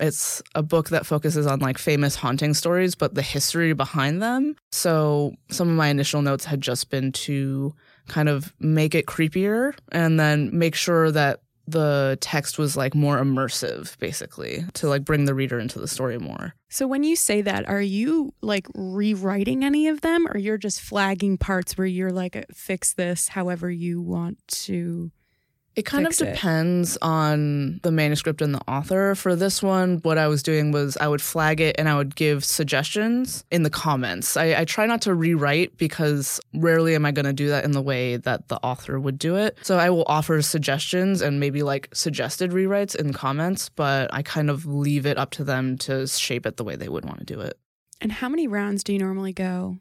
it's 0.00 0.42
a 0.54 0.62
book 0.62 0.88
that 0.88 1.06
focuses 1.06 1.46
on 1.46 1.60
like 1.60 1.78
famous 1.78 2.14
haunting 2.16 2.54
stories, 2.54 2.94
but 2.94 3.14
the 3.14 3.22
history 3.22 3.72
behind 3.74 4.22
them. 4.22 4.56
So 4.72 5.34
some 5.50 5.68
of 5.68 5.76
my 5.76 5.88
initial 5.88 6.22
notes 6.22 6.44
had 6.44 6.60
just 6.60 6.90
been 6.90 7.12
to 7.12 7.74
kind 8.10 8.28
of 8.28 8.52
make 8.60 8.94
it 8.94 9.06
creepier 9.06 9.74
and 9.92 10.20
then 10.20 10.50
make 10.52 10.74
sure 10.74 11.10
that 11.12 11.40
the 11.66 12.18
text 12.20 12.58
was 12.58 12.76
like 12.76 12.94
more 12.94 13.18
immersive, 13.18 13.96
basically, 13.98 14.64
to 14.74 14.88
like 14.88 15.04
bring 15.04 15.24
the 15.24 15.34
reader 15.34 15.58
into 15.58 15.78
the 15.78 15.86
story 15.86 16.18
more. 16.18 16.54
So 16.68 16.86
when 16.86 17.04
you 17.04 17.14
say 17.14 17.42
that, 17.42 17.68
are 17.68 17.80
you 17.80 18.34
like 18.42 18.66
rewriting 18.74 19.64
any 19.64 19.86
of 19.86 20.00
them 20.00 20.26
or 20.26 20.36
you're 20.36 20.58
just 20.58 20.80
flagging 20.80 21.38
parts 21.38 21.78
where 21.78 21.86
you're 21.86 22.10
like 22.10 22.44
fix 22.52 22.94
this 22.94 23.28
however 23.28 23.70
you 23.70 24.00
want 24.02 24.38
to 24.48 25.12
It 25.76 25.84
kind 25.84 26.06
of 26.06 26.12
it. 26.12 26.18
depends 26.18 26.98
on 27.00 27.80
the 27.82 27.92
manuscript 27.92 28.42
and 28.42 28.54
the 28.54 28.60
author. 28.68 29.14
For 29.14 29.36
this 29.36 29.62
one, 29.62 29.98
what 29.98 30.18
I 30.18 30.26
was 30.26 30.42
doing 30.42 30.72
was 30.72 30.96
I 30.96 31.06
would 31.08 31.22
flag 31.22 31.60
it 31.60 31.76
and 31.78 31.88
I 31.88 31.96
would 31.96 32.16
give 32.16 32.44
suggestions 32.44 33.44
in 33.50 33.62
the 33.62 33.70
comments. 33.70 34.36
I, 34.36 34.60
I 34.60 34.64
try 34.64 34.86
not 34.86 35.02
to 35.02 35.14
rewrite 35.14 35.76
because 35.78 36.40
rarely 36.54 36.94
am 36.94 37.06
I 37.06 37.12
going 37.12 37.26
to 37.26 37.32
do 37.32 37.48
that 37.48 37.64
in 37.64 37.72
the 37.72 37.82
way 37.82 38.16
that 38.16 38.48
the 38.48 38.56
author 38.56 38.98
would 38.98 39.18
do 39.18 39.36
it. 39.36 39.58
So 39.62 39.78
I 39.78 39.90
will 39.90 40.04
offer 40.06 40.42
suggestions 40.42 41.22
and 41.22 41.38
maybe 41.38 41.62
like 41.62 41.88
suggested 41.92 42.50
rewrites 42.50 42.96
in 42.96 43.12
comments, 43.12 43.68
but 43.68 44.12
I 44.12 44.22
kind 44.22 44.50
of 44.50 44.66
leave 44.66 45.06
it 45.06 45.18
up 45.18 45.30
to 45.32 45.44
them 45.44 45.78
to 45.78 46.06
shape 46.06 46.46
it 46.46 46.56
the 46.56 46.64
way 46.64 46.76
they 46.76 46.88
would 46.88 47.04
want 47.04 47.20
to 47.20 47.24
do 47.24 47.40
it. 47.40 47.58
And 48.00 48.10
how 48.10 48.28
many 48.28 48.48
rounds 48.48 48.82
do 48.82 48.92
you 48.92 48.98
normally 48.98 49.32
go 49.32 49.78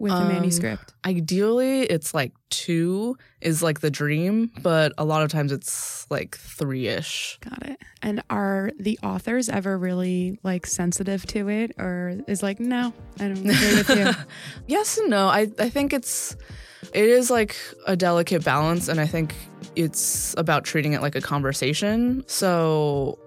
with 0.00 0.12
a 0.12 0.16
Um, 0.16 0.28
manuscript? 0.28 0.92
Ideally, 1.06 1.82
it's 1.82 2.12
like 2.12 2.32
two 2.48 3.16
is 3.40 3.62
like 3.62 3.80
the 3.80 3.90
dream, 3.90 4.50
but 4.62 4.92
a 4.98 5.04
lot 5.04 5.22
of 5.22 5.30
times 5.30 5.52
it's 5.52 6.06
like 6.10 6.36
three 6.36 6.88
ish. 6.88 7.38
Got 7.48 7.62
it. 7.68 7.78
And 8.02 8.22
are 8.30 8.72
the 8.80 8.98
authors 9.02 9.48
ever 9.48 9.78
really 9.78 10.40
like 10.42 10.66
sensitive 10.66 11.24
to 11.26 11.48
it 11.48 11.72
or 11.78 12.16
is 12.26 12.42
like, 12.42 12.58
no, 12.58 12.92
I 13.20 13.28
don't 13.28 13.38
agree 13.38 13.74
with 13.76 13.90
you? 13.90 14.10
Yes 14.66 14.98
and 14.98 15.10
no. 15.10 15.28
I, 15.28 15.48
I 15.58 15.68
think 15.68 15.92
it's 15.92 16.34
it 16.94 17.04
is 17.04 17.30
like 17.30 17.56
a 17.86 17.94
delicate 17.94 18.42
balance 18.42 18.88
and 18.88 18.98
I 19.00 19.06
think 19.06 19.34
it's 19.76 20.34
about 20.38 20.64
treating 20.64 20.94
it 20.94 21.02
like 21.02 21.14
a 21.14 21.20
conversation. 21.20 22.24
So 22.26 23.18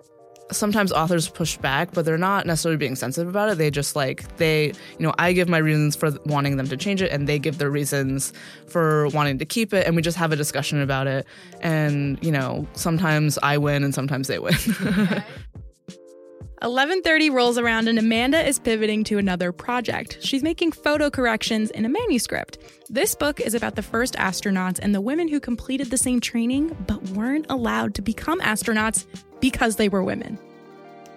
sometimes 0.55 0.91
authors 0.91 1.29
push 1.29 1.57
back, 1.57 1.91
but 1.93 2.05
they're 2.05 2.17
not 2.17 2.45
necessarily 2.45 2.77
being 2.77 2.95
sensitive 2.95 3.29
about 3.29 3.49
it. 3.49 3.57
They 3.57 3.71
just 3.71 3.95
like 3.95 4.37
they, 4.37 4.67
you 4.67 4.73
know, 4.99 5.13
I 5.17 5.33
give 5.33 5.49
my 5.49 5.57
reasons 5.57 5.95
for 5.95 6.11
wanting 6.25 6.57
them 6.57 6.67
to 6.67 6.77
change 6.77 7.01
it 7.01 7.11
and 7.11 7.27
they 7.27 7.39
give 7.39 7.57
their 7.57 7.69
reasons 7.69 8.33
for 8.67 9.07
wanting 9.09 9.37
to 9.39 9.45
keep 9.45 9.73
it 9.73 9.85
and 9.85 9.95
we 9.95 10.01
just 10.01 10.17
have 10.17 10.31
a 10.31 10.35
discussion 10.35 10.81
about 10.81 11.07
it. 11.07 11.25
And, 11.61 12.17
you 12.23 12.31
know, 12.31 12.67
sometimes 12.73 13.37
I 13.43 13.57
win 13.57 13.83
and 13.83 13.93
sometimes 13.93 14.27
they 14.27 14.39
win. 14.39 14.55
11:30 16.63 17.29
rolls 17.29 17.57
around 17.57 17.89
and 17.89 17.99
Amanda 17.99 18.41
is 18.41 18.57
pivoting 18.57 19.03
to 19.03 19.17
another 19.17 19.51
project. 19.51 20.17
She's 20.21 20.41
making 20.41 20.71
photo 20.71 21.09
corrections 21.09 21.69
in 21.71 21.83
a 21.83 21.89
manuscript. 21.89 22.57
This 22.89 23.15
book 23.15 23.41
is 23.41 23.53
about 23.53 23.75
the 23.75 23.81
first 23.81 24.13
astronauts 24.13 24.79
and 24.81 24.95
the 24.95 25.01
women 25.01 25.27
who 25.27 25.41
completed 25.41 25.89
the 25.89 25.97
same 25.97 26.21
training 26.21 26.73
but 26.87 27.03
weren't 27.09 27.47
allowed 27.49 27.95
to 27.95 28.01
become 28.01 28.39
astronauts 28.39 29.05
because 29.41 29.75
they 29.75 29.89
were 29.89 30.03
women. 30.03 30.39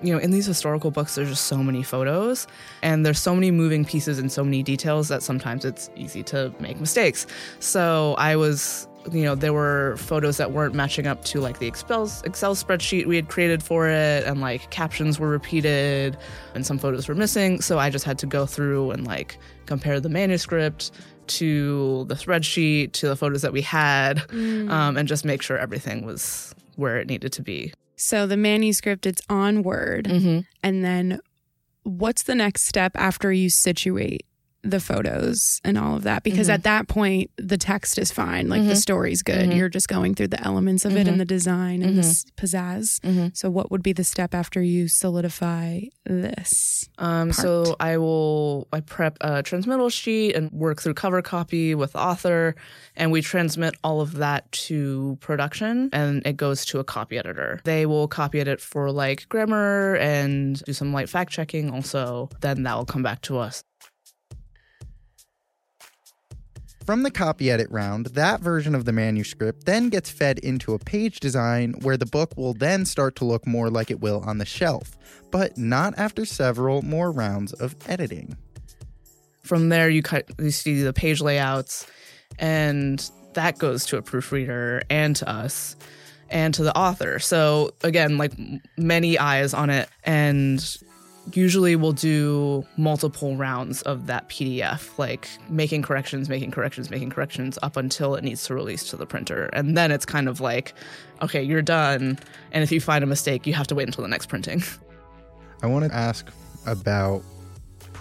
you 0.02 0.12
know, 0.12 0.18
in 0.18 0.30
these 0.30 0.46
historical 0.46 0.90
books, 0.90 1.14
there's 1.14 1.28
just 1.28 1.46
so 1.46 1.58
many 1.58 1.82
photos 1.82 2.46
and 2.82 3.06
there's 3.06 3.18
so 3.18 3.34
many 3.34 3.50
moving 3.50 3.84
pieces 3.84 4.18
and 4.18 4.30
so 4.30 4.44
many 4.44 4.62
details 4.62 5.08
that 5.08 5.22
sometimes 5.22 5.64
it's 5.64 5.90
easy 5.96 6.22
to 6.24 6.52
make 6.60 6.78
mistakes. 6.80 7.26
So 7.60 8.14
I 8.18 8.36
was, 8.36 8.88
you 9.12 9.22
know, 9.22 9.34
there 9.34 9.52
were 9.52 9.96
photos 9.98 10.36
that 10.38 10.52
weren't 10.52 10.74
matching 10.74 11.06
up 11.06 11.24
to 11.26 11.40
like 11.40 11.58
the 11.58 11.66
Excel, 11.66 12.10
Excel 12.24 12.54
spreadsheet 12.54 13.06
we 13.06 13.16
had 13.16 13.28
created 13.28 13.62
for 13.62 13.88
it, 13.88 14.24
and 14.24 14.40
like 14.40 14.70
captions 14.70 15.18
were 15.18 15.28
repeated 15.28 16.16
and 16.54 16.66
some 16.66 16.78
photos 16.78 17.08
were 17.08 17.14
missing. 17.14 17.60
So 17.60 17.78
I 17.78 17.90
just 17.90 18.04
had 18.04 18.18
to 18.18 18.26
go 18.26 18.46
through 18.46 18.90
and 18.90 19.06
like 19.06 19.38
compare 19.66 20.00
the 20.00 20.08
manuscript 20.08 20.90
to 21.28 22.04
the 22.08 22.14
spreadsheet 22.14 22.92
to 22.92 23.08
the 23.08 23.16
photos 23.16 23.42
that 23.42 23.52
we 23.52 23.60
had 23.62 24.22
um, 24.30 24.96
and 24.96 25.08
just 25.08 25.24
make 25.24 25.42
sure 25.42 25.58
everything 25.58 26.04
was 26.06 26.54
where 26.76 26.98
it 26.98 27.08
needed 27.08 27.32
to 27.32 27.42
be. 27.42 27.72
So 27.96 28.26
the 28.26 28.36
manuscript 28.36 29.06
it's 29.06 29.22
on 29.28 29.62
Word 29.62 30.04
Mm-hmm. 30.04 30.40
and 30.62 30.84
then 30.84 31.20
what's 31.82 32.24
the 32.24 32.34
next 32.34 32.64
step 32.64 32.92
after 32.94 33.32
you 33.32 33.48
situate 33.50 34.24
the 34.70 34.80
photos 34.80 35.60
and 35.64 35.78
all 35.78 35.96
of 35.96 36.02
that 36.02 36.22
because 36.22 36.48
Mhm. 36.48 36.54
at 36.54 36.62
that 36.64 36.88
point 36.88 37.30
the 37.36 37.56
text 37.56 37.98
is 37.98 38.10
fine 38.10 38.48
like 38.48 38.62
the 38.66 38.72
Mhm. 38.74 38.76
story's 38.76 39.22
good 39.22 39.48
Mhm. 39.50 39.56
you're 39.56 39.68
just 39.68 39.88
going 39.88 40.14
through 40.14 40.28
the 40.28 40.42
elements 40.44 40.84
of 40.84 40.96
it 40.96 41.06
and 41.08 41.20
the 41.20 41.24
design 41.24 41.82
and 41.82 41.96
the 41.96 42.02
Mhm. 42.02 42.06
s- 42.06 42.24
pizzazz 42.36 43.00
Mm-hmm. 43.00 43.28
so 43.34 43.48
what 43.50 43.70
would 43.70 43.82
be 43.82 43.92
the 43.92 44.04
step 44.04 44.34
after 44.34 44.60
you 44.62 44.88
solidify 44.88 45.80
this 46.04 46.88
Um, 46.98 47.30
so 47.32 47.76
I 47.78 47.98
will 47.98 48.68
I 48.72 48.80
prep 48.80 49.18
a 49.20 49.42
transmittal 49.42 49.90
sheet 49.90 50.34
and 50.34 50.50
work 50.50 50.80
through 50.80 50.94
cover 50.94 51.20
copy 51.20 51.74
with 51.74 51.92
the 51.92 51.98
author, 51.98 52.54
and 52.96 53.12
we 53.12 53.20
transmit 53.20 53.74
all 53.84 54.00
of 54.00 54.14
that 54.14 54.50
to 54.52 55.18
production, 55.20 55.90
and 55.92 56.22
it 56.26 56.36
goes 56.38 56.64
to 56.66 56.78
a 56.78 56.84
copy 56.84 57.18
editor. 57.18 57.60
They 57.64 57.84
will 57.86 58.08
copy 58.08 58.40
edit 58.40 58.60
for 58.60 58.90
like 58.90 59.28
grammar 59.28 59.96
and 59.96 60.62
do 60.64 60.72
some 60.72 60.92
light 60.92 61.08
fact 61.10 61.32
checking. 61.32 61.70
Also, 61.70 62.30
then 62.40 62.62
that 62.62 62.76
will 62.76 62.86
come 62.86 63.02
back 63.02 63.20
to 63.22 63.36
us. 63.38 63.62
From 66.86 67.02
the 67.02 67.10
copy 67.10 67.50
edit 67.50 67.68
round, 67.68 68.06
that 68.14 68.38
version 68.38 68.72
of 68.76 68.84
the 68.84 68.92
manuscript 68.92 69.66
then 69.66 69.88
gets 69.88 70.08
fed 70.08 70.38
into 70.38 70.72
a 70.72 70.78
page 70.78 71.18
design 71.18 71.74
where 71.82 71.96
the 71.96 72.06
book 72.06 72.36
will 72.36 72.54
then 72.54 72.84
start 72.84 73.16
to 73.16 73.24
look 73.24 73.44
more 73.44 73.70
like 73.70 73.90
it 73.90 73.98
will 73.98 74.22
on 74.24 74.38
the 74.38 74.44
shelf, 74.44 74.96
but 75.32 75.58
not 75.58 75.98
after 75.98 76.24
several 76.24 76.82
more 76.82 77.10
rounds 77.10 77.52
of 77.52 77.74
editing. 77.88 78.36
From 79.42 79.68
there, 79.68 79.90
you 79.90 80.00
cut 80.00 80.30
you 80.38 80.52
see 80.52 80.80
the 80.80 80.92
page 80.92 81.20
layouts, 81.20 81.88
and 82.38 83.10
that 83.34 83.58
goes 83.58 83.84
to 83.86 83.96
a 83.96 84.02
proofreader 84.02 84.82
and 84.88 85.16
to 85.16 85.28
us 85.28 85.74
and 86.30 86.54
to 86.54 86.62
the 86.62 86.76
author. 86.78 87.18
So 87.18 87.72
again, 87.82 88.16
like 88.16 88.32
many 88.76 89.18
eyes 89.18 89.54
on 89.54 89.70
it, 89.70 89.88
and 90.04 90.60
usually 91.32 91.76
we'll 91.76 91.92
do 91.92 92.64
multiple 92.76 93.36
rounds 93.36 93.82
of 93.82 94.06
that 94.06 94.28
PDF, 94.28 94.96
like 94.98 95.28
making 95.48 95.82
corrections, 95.82 96.28
making 96.28 96.50
corrections, 96.50 96.90
making 96.90 97.10
corrections 97.10 97.58
up 97.62 97.76
until 97.76 98.14
it 98.14 98.24
needs 98.24 98.44
to 98.44 98.54
release 98.54 98.88
to 98.90 98.96
the 98.96 99.06
printer. 99.06 99.46
And 99.52 99.76
then 99.76 99.90
it's 99.90 100.06
kind 100.06 100.28
of 100.28 100.40
like, 100.40 100.74
okay, 101.22 101.42
you're 101.42 101.62
done. 101.62 102.18
And 102.52 102.62
if 102.62 102.70
you 102.70 102.80
find 102.80 103.02
a 103.02 103.06
mistake, 103.06 103.46
you 103.46 103.54
have 103.54 103.66
to 103.68 103.74
wait 103.74 103.86
until 103.86 104.02
the 104.02 104.08
next 104.08 104.26
printing. 104.26 104.62
I 105.62 105.66
want 105.66 105.84
to 105.84 105.94
ask 105.94 106.28
about 106.66 107.22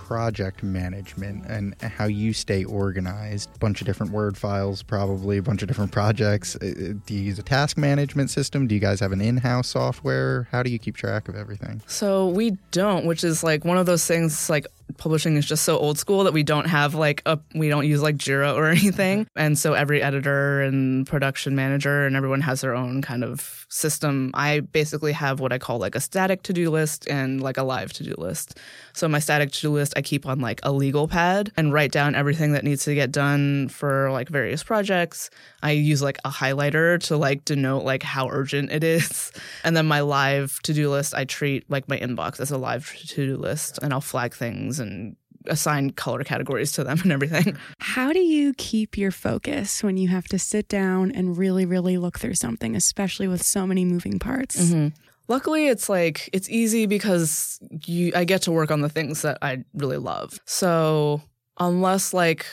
project 0.06 0.62
management 0.62 1.44
and 1.48 1.74
how 1.82 2.06
you 2.06 2.32
stay 2.32 2.64
organized. 2.64 3.50
A 3.56 3.58
bunch 3.58 3.82
of 3.82 3.88
different 3.88 4.12
Word 4.12 4.38
files, 4.38 4.84
probably 4.84 5.38
a 5.38 5.42
bunch 5.42 5.64
of 5.64 5.68
different 5.68 5.92
projects. 5.92 6.56
Uh, 6.56 6.66
uh, 6.66 6.94
Do 7.08 7.16
you 7.16 7.22
use 7.22 7.40
a 7.40 7.44
task 7.44 7.76
management 7.76 8.30
system? 8.30 8.68
Do 8.68 8.76
you 8.76 8.82
guys 8.82 9.00
have 9.00 9.12
an 9.12 9.20
in 9.20 9.38
house 9.38 9.68
software? 9.68 10.48
How 10.52 10.62
do 10.62 10.70
you 10.70 10.78
keep 10.78 10.96
track 10.96 11.28
of 11.28 11.36
everything? 11.36 11.82
So 11.88 12.28
we 12.28 12.52
don't, 12.70 13.06
which 13.06 13.24
is 13.24 13.44
like 13.44 13.66
one 13.66 13.80
of 13.80 13.88
those 13.88 14.06
things 14.06 14.48
like 14.48 14.68
publishing 14.98 15.36
is 15.36 15.46
just 15.46 15.64
so 15.64 15.78
old 15.78 15.98
school 15.98 16.24
that 16.24 16.34
we 16.34 16.44
don't 16.44 16.66
have 16.66 16.96
like 16.96 17.22
a 17.26 17.40
we 17.54 17.70
don't 17.70 17.86
use 17.88 18.02
like 18.02 18.18
Jira 18.18 18.54
or 18.54 18.68
anything. 18.70 19.22
Mm-hmm. 19.26 19.40
And 19.40 19.58
so 19.58 19.74
every 19.74 20.02
editor 20.02 20.62
and 20.62 21.08
production 21.08 21.56
manager 21.56 22.06
and 22.06 22.16
everyone 22.16 22.42
has 22.42 22.62
their 22.62 22.76
own 22.76 23.02
kind 23.02 23.24
of 23.24 23.66
system. 23.70 24.32
I 24.34 24.60
basically 24.62 25.12
have 25.14 25.40
what 25.40 25.52
I 25.52 25.58
call 25.58 25.80
like 25.80 25.96
a 25.96 26.00
static 26.00 26.44
to-do 26.44 26.70
list 26.70 27.08
and 27.10 27.42
like 27.42 27.58
a 27.58 27.64
live 27.64 27.94
to-do 27.94 28.16
list. 28.18 28.58
So 28.94 29.08
my 29.08 29.20
static 29.20 29.52
to-do 29.52 29.72
list 29.72 29.94
I 29.96 30.02
keep 30.02 30.26
on 30.26 30.40
like 30.40 30.60
a 30.64 30.72
legal 30.72 31.08
pad 31.08 31.52
and 31.58 31.74
write 31.74 31.92
down 31.92 32.16
everything 32.16 32.54
that 32.54 32.64
needs 32.64 32.86
to 32.86 32.96
get 32.96 33.12
done 33.12 33.70
for 33.70 34.12
like 34.12 34.30
various 34.30 34.64
projects. 34.64 35.30
I 35.64 35.72
use 35.72 36.02
like 36.02 36.20
a 36.24 36.30
highlighter 36.30 37.00
to 37.08 37.18
like 37.18 37.46
denote 37.46 37.84
like 37.84 38.04
how 38.04 38.30
urgent 38.30 38.72
it 38.72 38.84
is. 38.84 39.32
And 39.64 39.76
then 39.76 39.88
my 39.88 40.02
live 40.02 40.60
to-do 40.64 40.90
list 40.92 41.16
I 41.16 41.26
treat 41.26 41.70
like 41.70 41.90
my 41.90 41.98
inbox 41.98 42.40
as 42.40 42.52
a 42.52 42.58
live 42.58 42.96
to-do 43.08 43.36
list 43.36 43.80
and 43.82 43.94
I'll 43.94 44.02
flag 44.02 44.34
things 44.34 44.75
and 44.80 45.16
assign 45.48 45.92
color 45.92 46.24
categories 46.24 46.72
to 46.72 46.84
them 46.84 47.00
and 47.04 47.12
everything. 47.12 47.56
how 47.80 48.12
do 48.12 48.20
you 48.20 48.54
keep 48.58 48.98
your 48.98 49.12
focus 49.12 49.84
when 49.84 49.96
you 49.98 50.08
have 50.08 50.26
to 50.26 50.40
sit 50.40 50.68
down 50.68 51.12
and 51.12 51.38
really 51.38 51.66
really 51.66 51.98
look 51.98 52.18
through 52.18 52.34
something 52.34 52.76
especially 52.76 53.28
with 53.28 53.44
so 53.44 53.68
many 53.68 53.86
moving 53.86 54.20
parts 54.20 54.56
Mm-hmm. 54.60 54.88
Luckily, 55.28 55.68
it's 55.68 55.90
like 55.90 56.30
it's 56.34 56.48
easy 56.52 56.86
because 56.86 57.58
you 57.86 58.12
I 58.16 58.26
get 58.26 58.44
to 58.44 58.52
work 58.52 58.70
on 58.70 58.82
the 58.82 58.90
things 58.90 59.24
that 59.24 59.40
I 59.42 59.64
really 59.74 59.98
love. 59.98 60.40
So 60.46 61.20
unless 61.60 62.14
like 62.14 62.46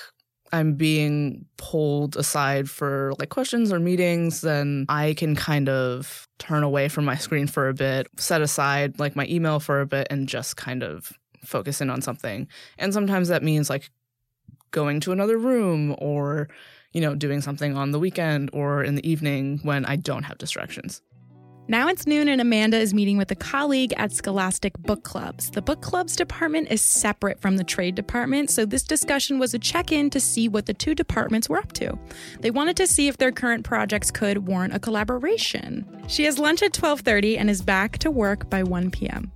I'm 0.52 0.74
being 0.74 1.44
pulled 1.58 2.16
aside 2.16 2.70
for 2.70 3.12
like 3.18 3.28
questions 3.28 3.72
or 3.72 3.78
meetings, 3.78 4.40
then 4.40 4.86
I 4.88 5.12
can 5.18 5.34
kind 5.36 5.68
of 5.68 6.26
turn 6.38 6.62
away 6.62 6.88
from 6.88 7.04
my 7.04 7.16
screen 7.16 7.46
for 7.46 7.68
a 7.68 7.74
bit, 7.74 8.06
set 8.16 8.40
aside 8.40 8.98
like 8.98 9.16
my 9.16 9.26
email 9.26 9.60
for 9.60 9.82
a 9.82 9.86
bit, 9.86 10.06
and 10.10 10.26
just 10.26 10.56
kind 10.56 10.82
of 10.82 11.12
focus 11.44 11.80
in 11.80 11.90
on 11.90 12.02
something. 12.02 12.48
And 12.78 12.92
sometimes 12.92 13.28
that 13.28 13.42
means 13.42 13.70
like 13.70 13.90
going 14.70 15.00
to 15.00 15.12
another 15.12 15.38
room 15.38 15.94
or 15.98 16.48
you 16.92 17.00
know 17.00 17.14
doing 17.14 17.40
something 17.40 17.76
on 17.76 17.90
the 17.90 17.98
weekend 17.98 18.50
or 18.52 18.82
in 18.82 18.94
the 18.94 19.08
evening 19.08 19.60
when 19.62 19.84
I 19.84 19.96
don't 19.96 20.24
have 20.24 20.38
distractions. 20.38 21.02
Now 21.68 21.86
it's 21.86 22.08
noon, 22.08 22.28
and 22.28 22.40
Amanda 22.40 22.76
is 22.76 22.92
meeting 22.92 23.16
with 23.16 23.30
a 23.30 23.36
colleague 23.36 23.94
at 23.96 24.10
Scholastic 24.10 24.76
Book 24.78 25.04
Clubs. 25.04 25.48
The 25.48 25.62
book 25.62 25.80
clubs 25.80 26.16
department 26.16 26.72
is 26.72 26.82
separate 26.82 27.40
from 27.40 27.56
the 27.56 27.62
trade 27.62 27.94
department, 27.94 28.50
so 28.50 28.66
this 28.66 28.82
discussion 28.82 29.38
was 29.38 29.54
a 29.54 29.60
check 29.60 29.92
in 29.92 30.10
to 30.10 30.18
see 30.18 30.48
what 30.48 30.66
the 30.66 30.74
two 30.74 30.94
departments 30.94 31.48
were 31.48 31.58
up 31.58 31.72
to. 31.74 31.96
They 32.40 32.50
wanted 32.50 32.76
to 32.78 32.88
see 32.88 33.06
if 33.06 33.16
their 33.16 33.30
current 33.30 33.64
projects 33.64 34.10
could 34.10 34.48
warrant 34.48 34.74
a 34.74 34.80
collaboration. 34.80 35.86
She 36.08 36.24
has 36.24 36.36
lunch 36.36 36.62
at 36.62 36.72
12:30 36.72 37.38
and 37.38 37.48
is 37.48 37.62
back 37.62 37.96
to 37.98 38.10
work 38.10 38.50
by 38.50 38.64
1 38.64 38.90
p.m. 38.90 39.30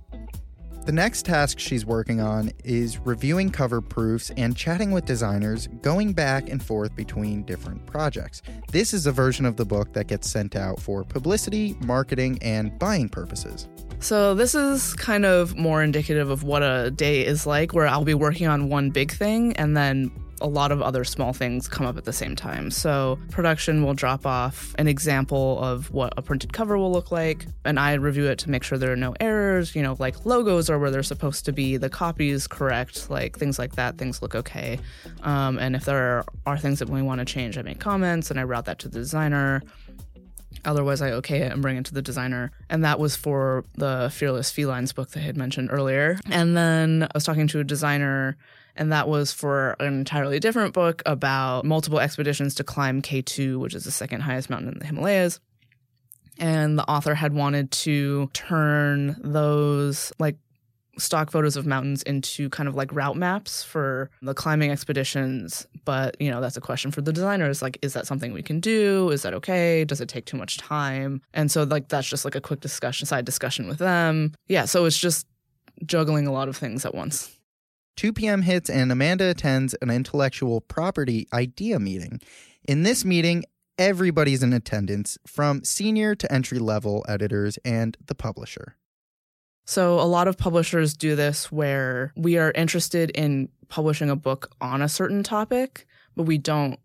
The 0.87 0.93
next 0.93 1.25
task 1.25 1.59
she's 1.59 1.85
working 1.85 2.21
on 2.21 2.49
is 2.63 2.97
reviewing 2.99 3.49
cover 3.49 3.81
proofs 3.81 4.31
and 4.37 4.55
chatting 4.55 4.91
with 4.91 5.03
designers, 5.03 5.67
going 5.81 6.13
back 6.13 6.47
and 6.47 6.63
forth 6.63 6.95
between 6.95 7.43
different 7.43 7.85
projects. 7.85 8.41
This 8.71 8.93
is 8.93 9.05
a 9.05 9.11
version 9.11 9.45
of 9.45 9.57
the 9.57 9.65
book 9.65 9.91
that 9.91 10.07
gets 10.07 10.29
sent 10.29 10.55
out 10.55 10.79
for 10.79 11.03
publicity, 11.03 11.75
marketing, 11.81 12.39
and 12.41 12.79
buying 12.79 13.09
purposes. 13.09 13.67
So 13.99 14.33
this 14.33 14.55
is 14.55 14.93
kind 14.93 15.25
of 15.25 15.57
more 15.57 15.83
indicative 15.83 16.29
of 16.29 16.43
what 16.43 16.63
a 16.63 16.89
day 16.89 17.25
is 17.25 17.45
like 17.45 17.73
where 17.73 17.85
I'll 17.85 18.05
be 18.05 18.13
working 18.13 18.47
on 18.47 18.69
one 18.69 18.89
big 18.89 19.11
thing 19.11 19.57
and 19.57 19.75
then 19.75 20.09
a 20.41 20.47
lot 20.47 20.71
of 20.71 20.81
other 20.81 21.03
small 21.03 21.33
things 21.33 21.67
come 21.67 21.85
up 21.85 21.97
at 21.97 22.05
the 22.05 22.13
same 22.13 22.35
time. 22.35 22.71
So, 22.71 23.19
production 23.31 23.83
will 23.83 23.93
drop 23.93 24.25
off 24.25 24.75
an 24.77 24.87
example 24.87 25.59
of 25.63 25.91
what 25.91 26.13
a 26.17 26.21
printed 26.21 26.53
cover 26.53 26.77
will 26.77 26.91
look 26.91 27.11
like, 27.11 27.45
and 27.65 27.79
I 27.79 27.93
review 27.93 28.27
it 28.27 28.37
to 28.39 28.49
make 28.49 28.63
sure 28.63 28.77
there 28.77 28.91
are 28.91 28.97
no 28.97 29.15
errors. 29.19 29.36
You 29.75 29.83
know, 29.83 29.95
like 29.99 30.25
logos 30.25 30.69
are 30.69 30.79
where 30.79 30.91
they're 30.91 31.03
supposed 31.03 31.45
to 31.45 31.51
be, 31.51 31.77
the 31.77 31.89
copy 31.89 32.29
is 32.29 32.47
correct, 32.47 33.09
like 33.09 33.37
things 33.37 33.57
like 33.59 33.75
that. 33.75 33.97
Things 33.97 34.21
look 34.21 34.35
okay. 34.35 34.79
Um, 35.23 35.57
and 35.59 35.75
if 35.75 35.85
there 35.85 36.19
are, 36.19 36.25
are 36.45 36.57
things 36.57 36.79
that 36.79 36.89
we 36.89 37.01
want 37.01 37.19
to 37.19 37.25
change, 37.25 37.57
I 37.57 37.61
make 37.61 37.79
comments 37.79 38.31
and 38.31 38.39
I 38.39 38.43
route 38.43 38.65
that 38.65 38.79
to 38.79 38.89
the 38.89 38.99
designer. 38.99 39.61
Otherwise, 40.65 41.01
I 41.01 41.11
okay 41.11 41.41
it 41.41 41.51
and 41.51 41.61
bring 41.61 41.77
it 41.77 41.85
to 41.85 41.93
the 41.93 42.01
designer. 42.01 42.51
And 42.69 42.83
that 42.83 42.99
was 42.99 43.15
for 43.15 43.63
the 43.75 44.11
Fearless 44.13 44.51
Felines 44.51 44.93
book 44.93 45.09
that 45.11 45.19
I 45.19 45.23
had 45.23 45.37
mentioned 45.37 45.69
earlier. 45.71 46.19
And 46.29 46.57
then 46.57 47.03
I 47.03 47.11
was 47.13 47.23
talking 47.23 47.47
to 47.47 47.59
a 47.59 47.63
designer, 47.63 48.37
and 48.75 48.91
that 48.91 49.07
was 49.07 49.31
for 49.31 49.75
an 49.79 49.87
entirely 49.87 50.39
different 50.39 50.73
book 50.73 51.01
about 51.05 51.63
multiple 51.65 51.99
expeditions 51.99 52.55
to 52.55 52.63
climb 52.63 53.01
K2, 53.01 53.57
which 53.57 53.75
is 53.75 53.85
the 53.85 53.91
second 53.91 54.21
highest 54.21 54.49
mountain 54.49 54.73
in 54.73 54.79
the 54.79 54.85
Himalayas. 54.85 55.39
And 56.39 56.77
the 56.77 56.87
author 56.89 57.15
had 57.15 57.33
wanted 57.33 57.71
to 57.71 58.29
turn 58.33 59.15
those 59.23 60.11
like 60.19 60.37
stock 60.99 61.29
photos 61.29 61.55
of 61.55 61.65
mountains 61.65 62.01
into 62.03 62.49
kind 62.49 62.67
of 62.67 62.75
like 62.75 62.91
route 62.93 63.15
maps 63.15 63.63
for 63.63 64.09
the 64.21 64.33
climbing 64.33 64.71
expeditions. 64.71 65.67
But, 65.85 66.19
you 66.19 66.31
know, 66.31 66.41
that's 66.41 66.57
a 66.57 66.61
question 66.61 66.91
for 66.91 67.01
the 67.01 67.13
designers. 67.13 67.61
Like, 67.61 67.77
is 67.81 67.93
that 67.93 68.07
something 68.07 68.33
we 68.33 68.41
can 68.41 68.59
do? 68.59 69.09
Is 69.11 69.21
that 69.21 69.33
okay? 69.35 69.85
Does 69.85 70.01
it 70.01 70.09
take 70.09 70.25
too 70.25 70.37
much 70.37 70.57
time? 70.57 71.21
And 71.33 71.51
so, 71.51 71.63
like, 71.63 71.87
that's 71.89 72.07
just 72.07 72.25
like 72.25 72.35
a 72.35 72.41
quick 72.41 72.59
discussion, 72.59 73.05
side 73.05 73.25
discussion 73.25 73.67
with 73.67 73.77
them. 73.77 74.33
Yeah. 74.47 74.65
So 74.65 74.85
it's 74.85 74.97
just 74.97 75.27
juggling 75.85 76.27
a 76.27 76.31
lot 76.31 76.49
of 76.49 76.57
things 76.57 76.85
at 76.85 76.95
once. 76.95 77.31
2 77.97 78.13
p.m. 78.13 78.43
hits, 78.43 78.69
and 78.69 78.91
Amanda 78.91 79.29
attends 79.29 79.73
an 79.81 79.89
intellectual 79.89 80.61
property 80.61 81.27
idea 81.33 81.79
meeting. 81.79 82.21
In 82.67 82.83
this 82.83 83.03
meeting, 83.03 83.43
everybody's 83.77 84.43
in 84.43 84.53
attendance, 84.53 85.17
from 85.25 85.63
senior 85.63 86.15
to 86.15 86.31
entry 86.31 86.59
level 86.59 87.05
editors 87.07 87.57
and 87.63 87.97
the 88.05 88.15
publisher. 88.15 88.75
So, 89.65 89.99
a 89.99 90.07
lot 90.07 90.27
of 90.27 90.37
publishers 90.37 90.93
do 90.93 91.15
this 91.15 91.51
where 91.51 92.13
we 92.15 92.37
are 92.37 92.51
interested 92.51 93.09
in 93.11 93.49
publishing 93.67 94.09
a 94.09 94.15
book 94.15 94.49
on 94.61 94.81
a 94.81 94.87
certain 94.87 95.23
topic, 95.23 95.85
but 96.15 96.23
we 96.23 96.37
don't, 96.37 96.79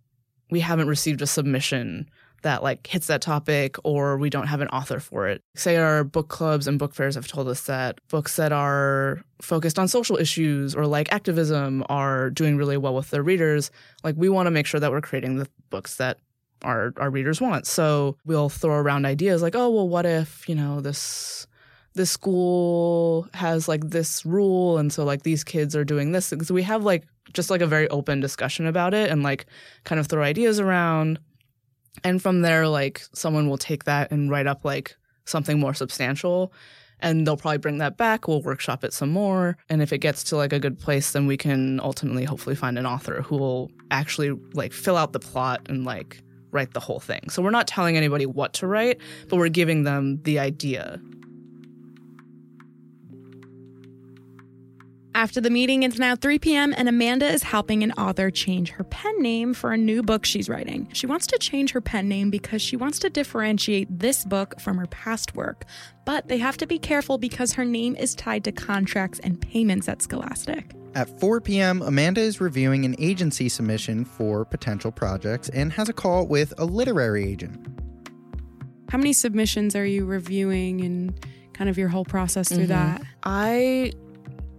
we 0.50 0.60
haven't 0.60 0.88
received 0.88 1.22
a 1.22 1.26
submission 1.26 2.10
that 2.42 2.62
like 2.62 2.86
hits 2.86 3.06
that 3.06 3.22
topic 3.22 3.76
or 3.84 4.18
we 4.18 4.28
don't 4.28 4.48
have 4.48 4.60
an 4.60 4.68
author 4.68 5.00
for 5.00 5.28
it. 5.28 5.42
Say 5.54 5.76
our 5.76 6.04
book 6.04 6.28
clubs 6.28 6.66
and 6.66 6.78
book 6.78 6.94
fairs 6.94 7.14
have 7.14 7.28
told 7.28 7.48
us 7.48 7.62
that 7.66 8.00
books 8.08 8.36
that 8.36 8.52
are 8.52 9.22
focused 9.40 9.78
on 9.78 9.88
social 9.88 10.16
issues 10.16 10.74
or 10.74 10.86
like 10.86 11.12
activism 11.12 11.84
are 11.88 12.30
doing 12.30 12.56
really 12.56 12.76
well 12.76 12.94
with 12.94 13.10
their 13.10 13.22
readers. 13.22 13.70
Like 14.04 14.16
we 14.18 14.28
want 14.28 14.46
to 14.48 14.50
make 14.50 14.66
sure 14.66 14.80
that 14.80 14.90
we're 14.90 15.00
creating 15.00 15.36
the 15.36 15.48
books 15.70 15.96
that 15.96 16.18
our 16.62 16.92
our 16.96 17.10
readers 17.10 17.40
want. 17.40 17.66
So 17.66 18.16
we'll 18.24 18.48
throw 18.48 18.76
around 18.76 19.06
ideas 19.06 19.42
like, 19.42 19.54
"Oh, 19.54 19.70
well 19.70 19.88
what 19.88 20.06
if, 20.06 20.48
you 20.48 20.54
know, 20.54 20.80
this 20.80 21.46
this 21.94 22.10
school 22.10 23.28
has 23.34 23.68
like 23.68 23.90
this 23.90 24.24
rule 24.24 24.78
and 24.78 24.92
so 24.92 25.04
like 25.04 25.22
these 25.22 25.44
kids 25.44 25.76
are 25.76 25.84
doing 25.84 26.12
this." 26.12 26.32
So 26.42 26.54
we 26.54 26.62
have 26.62 26.84
like 26.84 27.04
just 27.32 27.50
like 27.50 27.60
a 27.60 27.66
very 27.66 27.88
open 27.88 28.20
discussion 28.20 28.66
about 28.66 28.94
it 28.94 29.10
and 29.10 29.22
like 29.22 29.46
kind 29.84 30.00
of 30.00 30.06
throw 30.06 30.22
ideas 30.22 30.60
around 30.60 31.18
and 32.04 32.20
from 32.22 32.42
there 32.42 32.66
like 32.68 33.02
someone 33.12 33.48
will 33.48 33.58
take 33.58 33.84
that 33.84 34.10
and 34.10 34.30
write 34.30 34.46
up 34.46 34.64
like 34.64 34.96
something 35.24 35.58
more 35.58 35.74
substantial 35.74 36.52
and 37.00 37.26
they'll 37.26 37.36
probably 37.36 37.58
bring 37.58 37.78
that 37.78 37.96
back 37.96 38.26
we'll 38.26 38.42
workshop 38.42 38.84
it 38.84 38.92
some 38.92 39.10
more 39.10 39.56
and 39.68 39.82
if 39.82 39.92
it 39.92 39.98
gets 39.98 40.24
to 40.24 40.36
like 40.36 40.52
a 40.52 40.58
good 40.58 40.78
place 40.78 41.12
then 41.12 41.26
we 41.26 41.36
can 41.36 41.80
ultimately 41.80 42.24
hopefully 42.24 42.56
find 42.56 42.78
an 42.78 42.86
author 42.86 43.22
who 43.22 43.36
will 43.36 43.70
actually 43.90 44.30
like 44.54 44.72
fill 44.72 44.96
out 44.96 45.12
the 45.12 45.20
plot 45.20 45.60
and 45.68 45.84
like 45.84 46.22
write 46.52 46.72
the 46.74 46.80
whole 46.80 47.00
thing 47.00 47.28
so 47.28 47.42
we're 47.42 47.50
not 47.50 47.66
telling 47.66 47.96
anybody 47.96 48.26
what 48.26 48.52
to 48.52 48.66
write 48.66 49.00
but 49.28 49.36
we're 49.36 49.48
giving 49.48 49.82
them 49.82 50.20
the 50.22 50.38
idea 50.38 51.00
After 55.14 55.42
the 55.42 55.50
meeting, 55.50 55.82
it's 55.82 55.98
now 55.98 56.16
3 56.16 56.38
p.m., 56.38 56.74
and 56.76 56.88
Amanda 56.88 57.28
is 57.28 57.42
helping 57.42 57.82
an 57.82 57.92
author 57.92 58.30
change 58.30 58.70
her 58.70 58.84
pen 58.84 59.20
name 59.20 59.52
for 59.52 59.70
a 59.70 59.76
new 59.76 60.02
book 60.02 60.24
she's 60.24 60.48
writing. 60.48 60.88
She 60.94 61.06
wants 61.06 61.26
to 61.28 61.38
change 61.38 61.72
her 61.72 61.82
pen 61.82 62.08
name 62.08 62.30
because 62.30 62.62
she 62.62 62.76
wants 62.76 62.98
to 63.00 63.10
differentiate 63.10 63.86
this 63.98 64.24
book 64.24 64.58
from 64.58 64.78
her 64.78 64.86
past 64.86 65.36
work. 65.36 65.66
But 66.06 66.28
they 66.28 66.38
have 66.38 66.56
to 66.56 66.66
be 66.66 66.78
careful 66.78 67.18
because 67.18 67.52
her 67.52 67.64
name 67.64 67.94
is 67.96 68.14
tied 68.14 68.44
to 68.44 68.52
contracts 68.52 69.18
and 69.18 69.38
payments 69.38 69.86
at 69.86 70.00
Scholastic. 70.00 70.74
At 70.94 71.08
4 71.20 71.40
p.m., 71.40 71.80
Amanda 71.80 72.20
is 72.20 72.40
reviewing 72.40 72.84
an 72.84 72.94
agency 72.98 73.48
submission 73.48 74.04
for 74.04 74.44
potential 74.44 74.92
projects 74.92 75.48
and 75.48 75.72
has 75.72 75.88
a 75.88 75.92
call 75.92 76.26
with 76.26 76.52
a 76.58 76.66
literary 76.66 77.26
agent. 77.26 77.66
How 78.90 78.98
many 78.98 79.14
submissions 79.14 79.74
are 79.74 79.86
you 79.86 80.04
reviewing 80.04 80.82
and 80.82 81.26
kind 81.54 81.70
of 81.70 81.78
your 81.78 81.88
whole 81.88 82.04
process 82.04 82.50
through 82.50 82.66
that? 82.66 83.02
I 83.22 83.92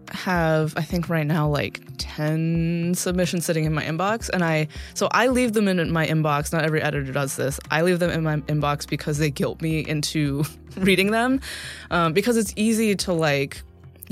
have 0.10 0.74
I 0.78 0.82
think 0.82 1.10
right 1.10 1.26
now 1.26 1.48
like 1.48 1.82
10 1.98 2.94
submissions 2.96 3.46
sitting 3.46 3.64
in 3.64 3.74
my 3.74 3.84
inbox 3.84 4.30
and 4.30 4.44
I 4.44 4.68
so 4.94 5.08
I 5.12 5.28
leave 5.28 5.54
them 5.54 5.68
in 5.68 5.92
my 5.92 6.06
inbox 6.06 6.54
not 6.54 6.64
every 6.64 6.84
editor 6.84 7.12
does 7.12 7.36
this 7.36 7.60
I 7.72 7.82
leave 7.82 8.00
them 8.00 8.12
in 8.12 8.22
my 8.22 8.38
inbox 8.42 8.88
because 8.88 9.18
they 9.18 9.32
guilt 9.32 9.62
me 9.62 9.80
into 9.80 10.44
reading 10.78 11.12
them 11.12 11.42
um, 11.90 12.14
because 12.14 12.38
it's 12.38 12.54
easy 12.56 12.96
to 12.98 13.14
like 13.14 13.64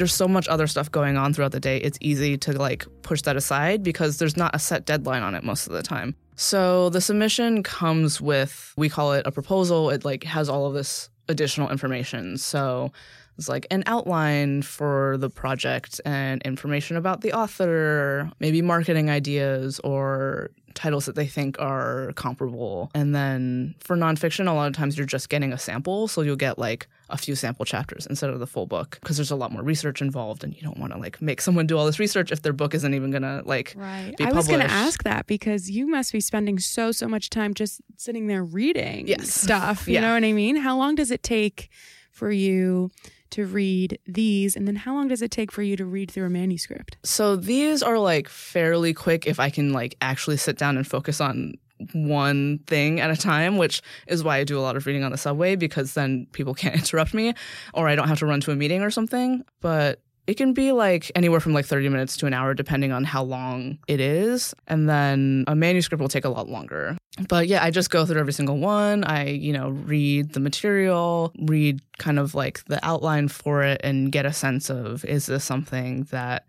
there's 0.01 0.11
so 0.11 0.27
much 0.27 0.47
other 0.47 0.65
stuff 0.65 0.89
going 0.89 1.15
on 1.15 1.31
throughout 1.31 1.51
the 1.51 1.59
day 1.59 1.77
it's 1.77 1.99
easy 2.01 2.35
to 2.35 2.53
like 2.53 2.87
push 3.03 3.21
that 3.21 3.35
aside 3.35 3.83
because 3.83 4.17
there's 4.17 4.35
not 4.35 4.49
a 4.55 4.57
set 4.57 4.83
deadline 4.83 5.21
on 5.21 5.35
it 5.35 5.43
most 5.43 5.67
of 5.67 5.73
the 5.73 5.83
time. 5.83 6.15
So 6.35 6.89
the 6.89 6.99
submission 6.99 7.61
comes 7.61 8.19
with 8.19 8.73
we 8.75 8.89
call 8.89 9.13
it 9.13 9.27
a 9.27 9.31
proposal. 9.31 9.91
It 9.91 10.03
like 10.03 10.23
has 10.23 10.49
all 10.49 10.65
of 10.65 10.73
this 10.73 11.11
additional 11.29 11.69
information. 11.69 12.35
So 12.39 12.91
it's 13.37 13.47
like 13.47 13.67
an 13.69 13.83
outline 13.85 14.63
for 14.63 15.17
the 15.19 15.29
project 15.29 16.01
and 16.03 16.41
information 16.41 16.97
about 16.97 17.21
the 17.21 17.33
author, 17.33 18.31
maybe 18.39 18.63
marketing 18.63 19.11
ideas 19.11 19.79
or 19.83 20.49
titles 20.75 21.05
that 21.05 21.15
they 21.15 21.27
think 21.27 21.59
are 21.59 22.11
comparable. 22.15 22.91
And 22.95 23.13
then 23.15 23.75
for 23.79 23.95
nonfiction, 23.95 24.47
a 24.47 24.53
lot 24.53 24.67
of 24.67 24.73
times 24.73 24.97
you're 24.97 25.05
just 25.05 25.29
getting 25.29 25.53
a 25.53 25.57
sample. 25.57 26.07
So 26.07 26.21
you'll 26.21 26.35
get 26.35 26.57
like 26.59 26.87
a 27.09 27.17
few 27.17 27.35
sample 27.35 27.65
chapters 27.65 28.05
instead 28.07 28.29
of 28.29 28.39
the 28.39 28.47
full 28.47 28.65
book 28.67 28.97
because 29.01 29.17
there's 29.17 29.31
a 29.31 29.35
lot 29.35 29.51
more 29.51 29.61
research 29.63 30.01
involved 30.01 30.43
and 30.43 30.55
you 30.55 30.61
don't 30.61 30.77
want 30.77 30.93
to 30.93 30.99
like 30.99 31.21
make 31.21 31.41
someone 31.41 31.67
do 31.67 31.77
all 31.77 31.85
this 31.85 31.99
research 31.99 32.31
if 32.31 32.41
their 32.41 32.53
book 32.53 32.73
isn't 32.73 32.93
even 32.93 33.11
going 33.11 33.23
to 33.23 33.41
like 33.45 33.73
Right. 33.75 34.15
I 34.21 34.31
was 34.31 34.47
going 34.47 34.61
to 34.61 34.71
ask 34.71 35.03
that 35.03 35.27
because 35.27 35.69
you 35.69 35.87
must 35.87 36.11
be 36.13 36.21
spending 36.21 36.57
so, 36.59 36.91
so 36.93 37.07
much 37.07 37.29
time 37.29 37.53
just 37.53 37.81
sitting 37.97 38.27
there 38.27 38.43
reading 38.43 39.07
Yes. 39.07 39.33
stuff. 39.33 39.87
You 39.87 39.95
Yeah. 39.95 40.01
know 40.01 40.13
what 40.13 40.23
I 40.23 40.31
mean? 40.31 40.55
How 40.55 40.77
long 40.77 40.95
does 40.95 41.11
it 41.11 41.21
take 41.23 41.69
for 42.11 42.31
you 42.31 42.91
to 43.31 43.45
read 43.45 43.99
these? 44.05 44.55
And 44.55 44.67
then 44.67 44.75
how 44.75 44.93
long 44.93 45.07
does 45.07 45.21
it 45.21 45.31
take 45.31 45.51
for 45.51 45.61
you 45.61 45.75
to 45.77 45.85
read 45.85 46.11
through 46.11 46.25
a 46.25 46.29
manuscript? 46.29 46.97
So 47.03 47.35
these 47.35 47.81
are 47.81 47.97
like 47.97 48.29
fairly 48.29 48.93
quick 48.93 49.27
if 49.27 49.39
I 49.39 49.49
can 49.49 49.73
like 49.73 49.95
actually 50.01 50.37
sit 50.37 50.57
down 50.57 50.77
and 50.77 50.85
focus 50.85 51.19
on 51.19 51.55
one 51.93 52.59
thing 52.67 52.99
at 52.99 53.09
a 53.09 53.17
time, 53.17 53.57
which 53.57 53.81
is 54.07 54.23
why 54.23 54.37
I 54.37 54.43
do 54.43 54.59
a 54.59 54.61
lot 54.61 54.75
of 54.75 54.85
reading 54.85 55.03
on 55.03 55.11
the 55.11 55.17
subway 55.17 55.55
because 55.55 55.93
then 55.93 56.27
people 56.31 56.53
can't 56.53 56.75
interrupt 56.81 57.13
me 57.13 57.33
or 57.73 57.87
I 57.87 57.95
don't 57.95 58.07
have 58.07 58.19
to 58.19 58.25
run 58.25 58.41
to 58.41 58.51
a 58.51 58.55
meeting 58.55 58.81
or 58.81 58.91
something. 58.91 59.43
But 59.61 60.01
it 60.27 60.35
can 60.35 60.53
be 60.53 60.71
like 60.71 61.11
anywhere 61.15 61.39
from 61.39 61.53
like 61.53 61.65
30 61.65 61.89
minutes 61.89 62.15
to 62.17 62.25
an 62.25 62.33
hour 62.33 62.53
depending 62.53 62.91
on 62.91 63.03
how 63.03 63.23
long 63.23 63.77
it 63.87 63.99
is. 63.99 64.53
And 64.67 64.87
then 64.87 65.45
a 65.47 65.55
manuscript 65.55 66.01
will 66.01 66.09
take 66.09 66.25
a 66.25 66.29
lot 66.29 66.47
longer. 66.47 66.97
But 67.27 67.47
yeah, 67.47 67.63
I 67.63 67.71
just 67.71 67.89
go 67.89 68.05
through 68.05 68.19
every 68.19 68.33
single 68.33 68.57
one. 68.57 69.03
I, 69.03 69.29
you 69.29 69.51
know, 69.51 69.69
read 69.69 70.33
the 70.33 70.39
material, 70.39 71.33
read 71.39 71.81
kind 71.97 72.19
of 72.19 72.35
like 72.35 72.63
the 72.65 72.83
outline 72.85 73.27
for 73.27 73.63
it 73.63 73.81
and 73.83 74.11
get 74.11 74.25
a 74.25 74.33
sense 74.33 74.69
of 74.69 75.03
is 75.05 75.25
this 75.25 75.43
something 75.43 76.03
that 76.11 76.45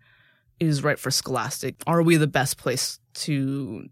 is 0.59 0.83
right 0.83 0.99
for 0.99 1.11
Scholastic? 1.11 1.75
Are 1.87 2.01
we 2.01 2.15
the 2.15 2.27
best 2.27 2.57
place 2.57 2.99
to 3.15 3.87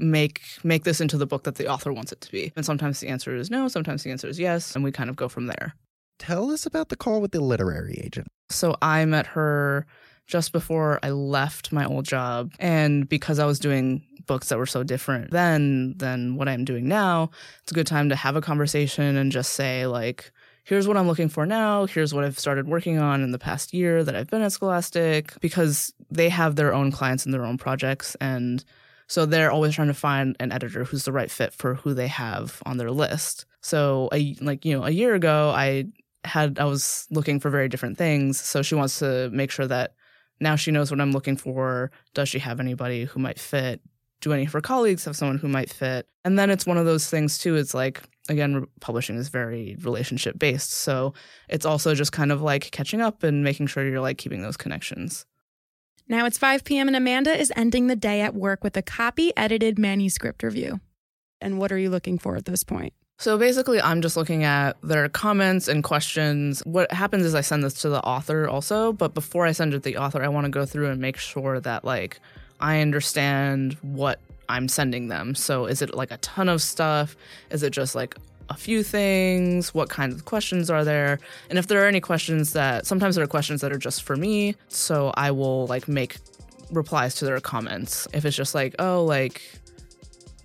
make 0.00 0.40
make 0.62 0.84
this 0.84 1.00
into 1.00 1.18
the 1.18 1.26
book 1.26 1.42
that 1.44 1.56
the 1.56 1.68
author 1.68 1.92
wants 1.92 2.12
it 2.12 2.20
to 2.22 2.32
be? 2.32 2.52
And 2.56 2.64
sometimes 2.64 3.00
the 3.00 3.08
answer 3.08 3.36
is 3.36 3.50
no, 3.50 3.68
sometimes 3.68 4.02
the 4.02 4.10
answer 4.10 4.26
is 4.26 4.40
yes, 4.40 4.74
and 4.74 4.82
we 4.82 4.90
kind 4.90 5.10
of 5.10 5.16
go 5.16 5.28
from 5.28 5.46
there. 5.46 5.74
Tell 6.18 6.50
us 6.50 6.66
about 6.66 6.88
the 6.88 6.96
call 6.96 7.20
with 7.20 7.30
the 7.30 7.40
literary 7.40 8.00
agent. 8.02 8.26
So 8.50 8.76
I 8.80 9.04
met 9.04 9.26
her 9.28 9.86
just 10.26 10.52
before 10.52 10.98
I 11.02 11.10
left 11.10 11.72
my 11.72 11.84
old 11.84 12.04
job. 12.04 12.52
And 12.58 13.08
because 13.08 13.38
I 13.38 13.46
was 13.46 13.58
doing 13.58 14.02
books 14.26 14.50
that 14.50 14.58
were 14.58 14.66
so 14.66 14.82
different 14.82 15.30
then 15.30 15.94
than 15.96 16.36
what 16.36 16.48
I'm 16.48 16.64
doing 16.64 16.86
now, 16.86 17.30
it's 17.62 17.72
a 17.72 17.74
good 17.74 17.86
time 17.86 18.10
to 18.10 18.16
have 18.16 18.36
a 18.36 18.42
conversation 18.42 19.16
and 19.16 19.32
just 19.32 19.54
say, 19.54 19.86
like, 19.86 20.30
here's 20.64 20.86
what 20.86 20.98
I'm 20.98 21.06
looking 21.06 21.30
for 21.30 21.46
now. 21.46 21.86
Here's 21.86 22.12
what 22.12 22.24
I've 22.24 22.38
started 22.38 22.68
working 22.68 22.98
on 22.98 23.22
in 23.22 23.30
the 23.30 23.38
past 23.38 23.72
year 23.72 24.04
that 24.04 24.14
I've 24.14 24.28
been 24.28 24.42
at 24.42 24.52
Scholastic, 24.52 25.32
because 25.40 25.94
they 26.10 26.28
have 26.28 26.56
their 26.56 26.74
own 26.74 26.92
clients 26.92 27.24
and 27.24 27.32
their 27.32 27.46
own 27.46 27.56
projects. 27.56 28.14
And 28.20 28.62
so 29.06 29.24
they're 29.24 29.50
always 29.50 29.74
trying 29.74 29.88
to 29.88 29.94
find 29.94 30.36
an 30.40 30.52
editor 30.52 30.84
who's 30.84 31.06
the 31.06 31.12
right 31.12 31.30
fit 31.30 31.54
for 31.54 31.76
who 31.76 31.94
they 31.94 32.08
have 32.08 32.62
on 32.66 32.76
their 32.76 32.90
list. 32.90 33.46
So, 33.62 34.10
a, 34.12 34.36
like, 34.42 34.66
you 34.66 34.76
know, 34.76 34.84
a 34.84 34.90
year 34.90 35.14
ago, 35.14 35.52
I 35.56 35.86
had 36.24 36.58
I 36.58 36.64
was 36.64 37.06
looking 37.10 37.40
for 37.40 37.50
very 37.50 37.68
different 37.68 37.98
things. 37.98 38.40
So 38.40 38.62
she 38.62 38.74
wants 38.74 38.98
to 38.98 39.30
make 39.30 39.50
sure 39.50 39.66
that 39.66 39.94
now 40.40 40.56
she 40.56 40.70
knows 40.70 40.90
what 40.90 41.00
I'm 41.00 41.12
looking 41.12 41.36
for. 41.36 41.90
Does 42.14 42.28
she 42.28 42.38
have 42.38 42.60
anybody 42.60 43.04
who 43.04 43.20
might 43.20 43.38
fit? 43.38 43.80
Do 44.20 44.32
any 44.32 44.46
of 44.46 44.52
her 44.52 44.60
colleagues 44.60 45.04
have 45.04 45.16
someone 45.16 45.38
who 45.38 45.48
might 45.48 45.70
fit? 45.70 46.08
And 46.24 46.38
then 46.38 46.50
it's 46.50 46.66
one 46.66 46.76
of 46.76 46.86
those 46.86 47.08
things 47.08 47.38
too. 47.38 47.56
It's 47.56 47.72
like, 47.72 48.02
again, 48.28 48.66
publishing 48.80 49.16
is 49.16 49.28
very 49.28 49.76
relationship 49.80 50.38
based. 50.38 50.72
So 50.72 51.14
it's 51.48 51.64
also 51.64 51.94
just 51.94 52.12
kind 52.12 52.32
of 52.32 52.42
like 52.42 52.70
catching 52.72 53.00
up 53.00 53.22
and 53.22 53.44
making 53.44 53.68
sure 53.68 53.86
you're 53.86 54.00
like 54.00 54.18
keeping 54.18 54.42
those 54.42 54.56
connections. 54.56 55.24
Now 56.08 56.26
it's 56.26 56.38
5 56.38 56.64
p.m. 56.64 56.88
and 56.88 56.96
Amanda 56.96 57.38
is 57.38 57.52
ending 57.54 57.86
the 57.86 57.96
day 57.96 58.22
at 58.22 58.34
work 58.34 58.64
with 58.64 58.76
a 58.76 58.82
copy 58.82 59.36
edited 59.36 59.78
manuscript 59.78 60.42
review. 60.42 60.80
And 61.40 61.58
what 61.58 61.70
are 61.70 61.78
you 61.78 61.90
looking 61.90 62.18
for 62.18 62.36
at 62.36 62.46
this 62.46 62.64
point? 62.64 62.94
So 63.20 63.36
basically, 63.36 63.80
I'm 63.80 64.00
just 64.00 64.16
looking 64.16 64.44
at 64.44 64.80
their 64.80 65.08
comments 65.08 65.66
and 65.66 65.82
questions. 65.82 66.62
What 66.64 66.92
happens 66.92 67.26
is 67.26 67.34
I 67.34 67.40
send 67.40 67.64
this 67.64 67.74
to 67.82 67.88
the 67.88 68.00
author 68.02 68.48
also, 68.48 68.92
but 68.92 69.12
before 69.12 69.44
I 69.44 69.50
send 69.50 69.74
it 69.74 69.78
to 69.78 69.90
the 69.90 69.96
author, 69.96 70.22
I 70.22 70.28
want 70.28 70.44
to 70.44 70.50
go 70.50 70.64
through 70.64 70.88
and 70.88 71.00
make 71.00 71.16
sure 71.16 71.58
that 71.58 71.84
like 71.84 72.20
I 72.60 72.80
understand 72.80 73.72
what 73.82 74.20
I'm 74.48 74.68
sending 74.68 75.08
them. 75.08 75.34
So 75.34 75.66
is 75.66 75.82
it 75.82 75.96
like 75.96 76.12
a 76.12 76.18
ton 76.18 76.48
of 76.48 76.62
stuff? 76.62 77.16
Is 77.50 77.64
it 77.64 77.70
just 77.70 77.96
like 77.96 78.14
a 78.50 78.54
few 78.54 78.84
things? 78.84 79.74
What 79.74 79.88
kind 79.88 80.12
of 80.12 80.24
questions 80.24 80.70
are 80.70 80.84
there? 80.84 81.18
And 81.50 81.58
if 81.58 81.66
there 81.66 81.82
are 81.82 81.88
any 81.88 82.00
questions 82.00 82.52
that 82.52 82.86
sometimes 82.86 83.16
there 83.16 83.24
are 83.24 83.28
questions 83.28 83.62
that 83.62 83.72
are 83.72 83.78
just 83.78 84.04
for 84.04 84.14
me, 84.14 84.54
so 84.68 85.12
I 85.16 85.32
will 85.32 85.66
like 85.66 85.88
make 85.88 86.18
replies 86.70 87.16
to 87.16 87.24
their 87.24 87.40
comments. 87.40 88.06
If 88.12 88.24
it's 88.24 88.36
just 88.36 88.54
like, 88.54 88.76
oh, 88.78 89.04
like 89.04 89.42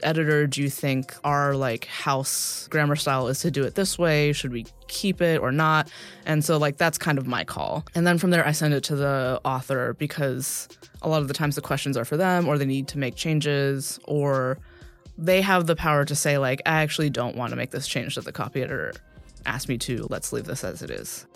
editor 0.04 0.48
do 0.48 0.62
you 0.62 0.70
think 0.70 1.16
our 1.24 1.56
like 1.56 1.86
house 1.86 2.68
grammar 2.70 2.96
style 2.96 3.28
is 3.28 3.40
to 3.40 3.52
do 3.52 3.64
it 3.64 3.76
this 3.76 3.98
way? 3.98 4.34
Should 4.34 4.52
we 4.52 4.66
keep 4.88 5.22
it 5.22 5.42
or 5.42 5.52
not? 5.52 5.90
And 6.26 6.44
so 6.44 6.58
like 6.58 6.78
that's 6.78 6.98
kind 6.98 7.18
of 7.18 7.28
my 7.28 7.44
call. 7.44 7.86
And 7.96 8.06
then 8.06 8.18
from 8.18 8.30
there 8.32 8.46
i 8.46 8.52
send 8.52 8.74
it 8.74 8.84
to 8.86 8.96
the 8.96 9.40
author 9.44 9.94
because 9.94 10.68
a 11.02 11.10
lot 11.10 11.22
of 11.22 11.28
the 11.28 11.34
times 11.34 11.56
the 11.56 11.62
questions 11.62 11.98
are 11.98 12.06
for 12.06 12.18
them 12.18 12.48
or 12.48 12.58
they 12.58 12.66
need 12.66 12.88
to 12.90 12.98
make 12.98 13.16
changes 13.16 14.00
or 14.06 14.58
they 15.18 15.42
have 15.42 15.68
the 15.68 15.76
power 15.76 16.06
to 16.06 16.16
say 16.16 16.38
like 16.38 16.62
i 16.66 16.82
actually 16.82 17.10
don't 17.10 17.36
want 17.36 17.52
to 17.52 17.56
make 17.56 17.72
this 17.72 17.88
change 17.88 18.16
that 18.16 18.26
the 18.26 18.32
copy 18.32 18.62
editor 18.62 18.94
asked 19.46 19.68
me 19.68 19.78
to. 19.78 20.08
Let's 20.10 20.32
leave 20.32 20.46
this 20.46 20.64
as 20.64 20.82
it 20.82 20.90
is 20.90 21.28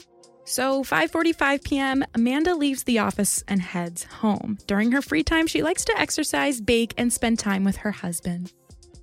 so 0.47 0.83
5:45 0.83 1.63
p.m., 1.63 2.03
Amanda 2.15 2.55
leaves 2.55 2.83
the 2.83 2.99
office 2.99 3.43
and 3.47 3.62
heads 3.62 4.03
home. 4.05 4.57
During 4.65 4.91
her 4.93 5.01
free 5.01 5.23
time, 5.23 5.45
she 5.47 5.62
likes 5.62 5.83
to 5.86 5.97
exercise, 5.99 6.62
bake, 6.62 6.93
and 6.97 7.12
spend 7.12 7.38
time 7.39 7.63
with 7.63 7.77
her 7.77 7.91
husband. 7.91 8.53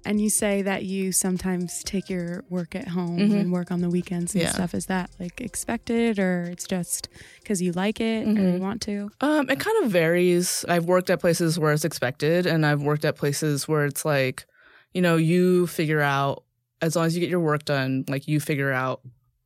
And 0.07 0.21
you 0.21 0.29
say 0.29 0.61
that 0.63 0.85
you 0.85 1.13
sometimes 1.13 1.83
take 1.85 2.11
your 2.11 2.45
work 2.51 2.75
at 2.75 2.89
home 2.89 3.19
Mhm. 3.19 3.41
and 3.41 3.53
work 3.53 3.71
on 3.71 3.81
the 3.81 3.89
weekends 3.89 4.35
and 4.35 4.43
Yeah. 4.43 4.51
stuff. 4.53 4.75
Is 4.75 4.85
that 4.87 5.11
like 5.19 5.41
expected 5.41 6.19
or 6.19 6.43
it's 6.53 6.67
just 6.67 7.09
because 7.43 7.63
you 7.63 7.73
like 7.73 8.01
it 8.01 8.27
or 8.27 8.33
you 8.33 8.37
Mhm. 8.37 8.61
want 8.61 8.83
to? 8.83 9.11
Um, 9.23 9.49
it 9.49 9.59
kind 9.61 9.85
of 9.85 9.91
varies. 9.91 10.63
I've 10.69 10.85
worked 10.85 11.09
at 11.09 11.21
places 11.21 11.59
where 11.59 11.73
it's 11.73 11.87
expected, 11.87 12.45
and 12.47 12.67
I've 12.67 12.83
worked 12.83 13.05
at 13.07 13.17
places 13.17 13.67
where 13.67 13.87
it's 13.87 14.05
like, 14.05 14.45
you 14.93 15.01
know, 15.01 15.17
you 15.17 15.67
figure 15.67 16.03
out 16.03 16.45
as 16.83 16.97
long 16.97 17.07
as 17.07 17.15
you 17.17 17.21
get 17.21 17.31
your 17.31 17.41
work 17.41 17.65
done, 17.65 18.05
like 18.09 18.29
you 18.29 18.41
figure 18.41 18.73
out 18.73 19.01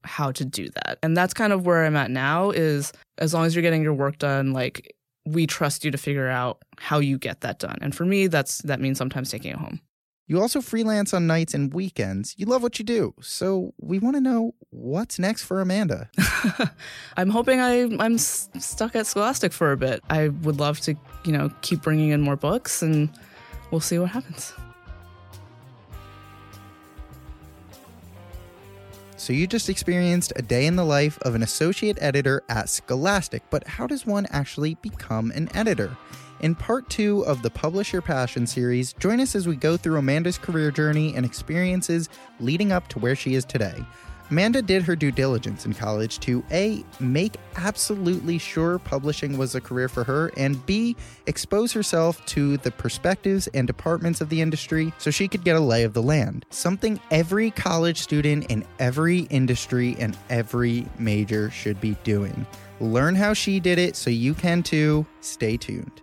how 0.04 0.32
to 0.32 0.44
do 0.44 0.68
that. 0.68 0.98
And 1.02 1.16
that's 1.16 1.34
kind 1.34 1.52
of 1.52 1.66
where 1.66 1.84
I'm 1.84 1.96
at 1.96 2.10
now 2.10 2.50
is 2.50 2.92
as 3.18 3.34
long 3.34 3.46
as 3.46 3.54
you're 3.54 3.62
getting 3.62 3.82
your 3.82 3.94
work 3.94 4.18
done, 4.18 4.52
like 4.52 4.94
we 5.26 5.46
trust 5.46 5.84
you 5.84 5.90
to 5.90 5.98
figure 5.98 6.28
out 6.28 6.62
how 6.78 6.98
you 6.98 7.18
get 7.18 7.42
that 7.42 7.58
done. 7.58 7.76
And 7.82 7.94
for 7.94 8.04
me, 8.04 8.26
that's 8.28 8.58
that 8.62 8.80
means 8.80 8.98
sometimes 8.98 9.30
taking 9.30 9.50
it 9.52 9.58
home. 9.58 9.80
You 10.30 10.42
also 10.42 10.60
freelance 10.60 11.14
on 11.14 11.26
nights 11.26 11.54
and 11.54 11.72
weekends. 11.72 12.34
You 12.36 12.44
love 12.44 12.62
what 12.62 12.78
you 12.78 12.84
do. 12.84 13.14
So 13.22 13.72
we 13.80 13.98
want 13.98 14.16
to 14.16 14.20
know 14.20 14.54
what's 14.68 15.18
next 15.18 15.44
for 15.44 15.62
Amanda. 15.62 16.10
I'm 17.16 17.30
hoping 17.30 17.60
I, 17.60 17.84
I'm 17.98 18.16
s- 18.16 18.50
stuck 18.58 18.94
at 18.94 19.06
Scholastic 19.06 19.54
for 19.54 19.72
a 19.72 19.76
bit. 19.78 20.02
I 20.10 20.28
would 20.28 20.60
love 20.60 20.80
to, 20.80 20.94
you 21.24 21.32
know, 21.32 21.50
keep 21.62 21.80
bringing 21.80 22.10
in 22.10 22.20
more 22.20 22.36
books 22.36 22.82
and 22.82 23.08
we'll 23.70 23.80
see 23.80 23.98
what 23.98 24.10
happens. 24.10 24.52
So 29.28 29.34
you 29.34 29.46
just 29.46 29.68
experienced 29.68 30.32
a 30.36 30.40
day 30.40 30.64
in 30.64 30.76
the 30.76 30.86
life 30.86 31.18
of 31.20 31.34
an 31.34 31.42
associate 31.42 31.98
editor 32.00 32.42
at 32.48 32.70
Scholastic, 32.70 33.42
but 33.50 33.66
how 33.66 33.86
does 33.86 34.06
one 34.06 34.26
actually 34.30 34.76
become 34.76 35.32
an 35.32 35.54
editor? 35.54 35.94
In 36.40 36.54
part 36.54 36.88
two 36.88 37.26
of 37.26 37.42
the 37.42 37.50
Publish 37.50 37.92
Your 37.92 38.00
Passion 38.00 38.46
series, 38.46 38.94
join 38.94 39.20
us 39.20 39.34
as 39.34 39.46
we 39.46 39.54
go 39.54 39.76
through 39.76 39.98
Amanda's 39.98 40.38
career 40.38 40.70
journey 40.70 41.14
and 41.14 41.26
experiences 41.26 42.08
leading 42.40 42.72
up 42.72 42.88
to 42.88 42.98
where 42.98 43.14
she 43.14 43.34
is 43.34 43.44
today. 43.44 43.84
Amanda 44.30 44.60
did 44.60 44.82
her 44.82 44.94
due 44.94 45.10
diligence 45.10 45.64
in 45.64 45.72
college 45.72 46.18
to 46.20 46.44
A, 46.50 46.84
make 47.00 47.36
absolutely 47.56 48.36
sure 48.36 48.78
publishing 48.78 49.38
was 49.38 49.54
a 49.54 49.60
career 49.60 49.88
for 49.88 50.04
her, 50.04 50.30
and 50.36 50.64
B, 50.66 50.96
expose 51.26 51.72
herself 51.72 52.24
to 52.26 52.58
the 52.58 52.70
perspectives 52.70 53.46
and 53.54 53.66
departments 53.66 54.20
of 54.20 54.28
the 54.28 54.42
industry 54.42 54.92
so 54.98 55.10
she 55.10 55.28
could 55.28 55.44
get 55.44 55.56
a 55.56 55.60
lay 55.60 55.84
of 55.84 55.94
the 55.94 56.02
land. 56.02 56.44
Something 56.50 57.00
every 57.10 57.50
college 57.50 57.98
student 57.98 58.50
in 58.50 58.64
every 58.78 59.20
industry 59.30 59.96
and 59.98 60.16
every 60.28 60.86
major 60.98 61.50
should 61.50 61.80
be 61.80 61.96
doing. 62.04 62.46
Learn 62.80 63.14
how 63.14 63.32
she 63.32 63.58
did 63.60 63.78
it 63.78 63.96
so 63.96 64.10
you 64.10 64.34
can 64.34 64.62
too. 64.62 65.06
Stay 65.20 65.56
tuned. 65.56 66.02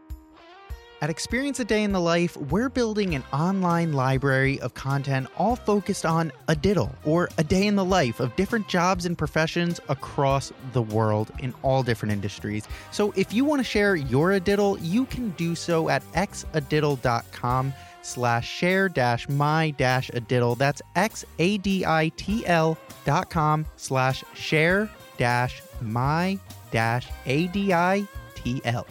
At 1.01 1.09
Experience 1.09 1.59
a 1.59 1.65
Day 1.65 1.83
in 1.83 1.91
the 1.91 1.99
Life, 1.99 2.37
we're 2.37 2.69
building 2.69 3.15
an 3.15 3.23
online 3.33 3.91
library 3.91 4.61
of 4.61 4.73
content 4.75 5.27
all 5.37 5.57
focused 5.57 6.05
on 6.05 6.31
a 6.47 6.55
diddle 6.55 6.95
or 7.03 7.29
a 7.37 7.43
day 7.43 7.67
in 7.67 7.75
the 7.75 7.83
life 7.83 8.21
of 8.21 8.33
different 8.37 8.69
jobs 8.69 9.05
and 9.05 9.17
professions 9.17 9.81
across 9.89 10.53
the 10.71 10.81
world 10.81 11.31
in 11.39 11.53
all 11.63 11.83
different 11.83 12.13
industries. 12.13 12.65
So 12.91 13.13
if 13.17 13.33
you 13.33 13.43
want 13.43 13.59
to 13.59 13.63
share 13.63 13.97
your 13.97 14.31
a 14.31 14.39
diddle, 14.39 14.79
you 14.79 15.05
can 15.05 15.31
do 15.31 15.53
so 15.53 15.89
at 15.89 16.01
xadiddle.com 16.13 17.73
slash 18.01 18.49
share 18.49 18.87
dash 18.87 19.27
my 19.27 19.71
dash 19.71 20.09
a 20.13 20.21
diddle. 20.21 20.55
That's 20.55 20.81
x-a-d-i-t-l 20.95 22.77
dot 23.03 23.29
com 23.29 23.65
slash 23.75 24.23
share 24.33 24.89
dash 25.17 25.61
my 25.81 26.39
dash 26.71 27.09
a-d-i-t-l. 27.25 28.87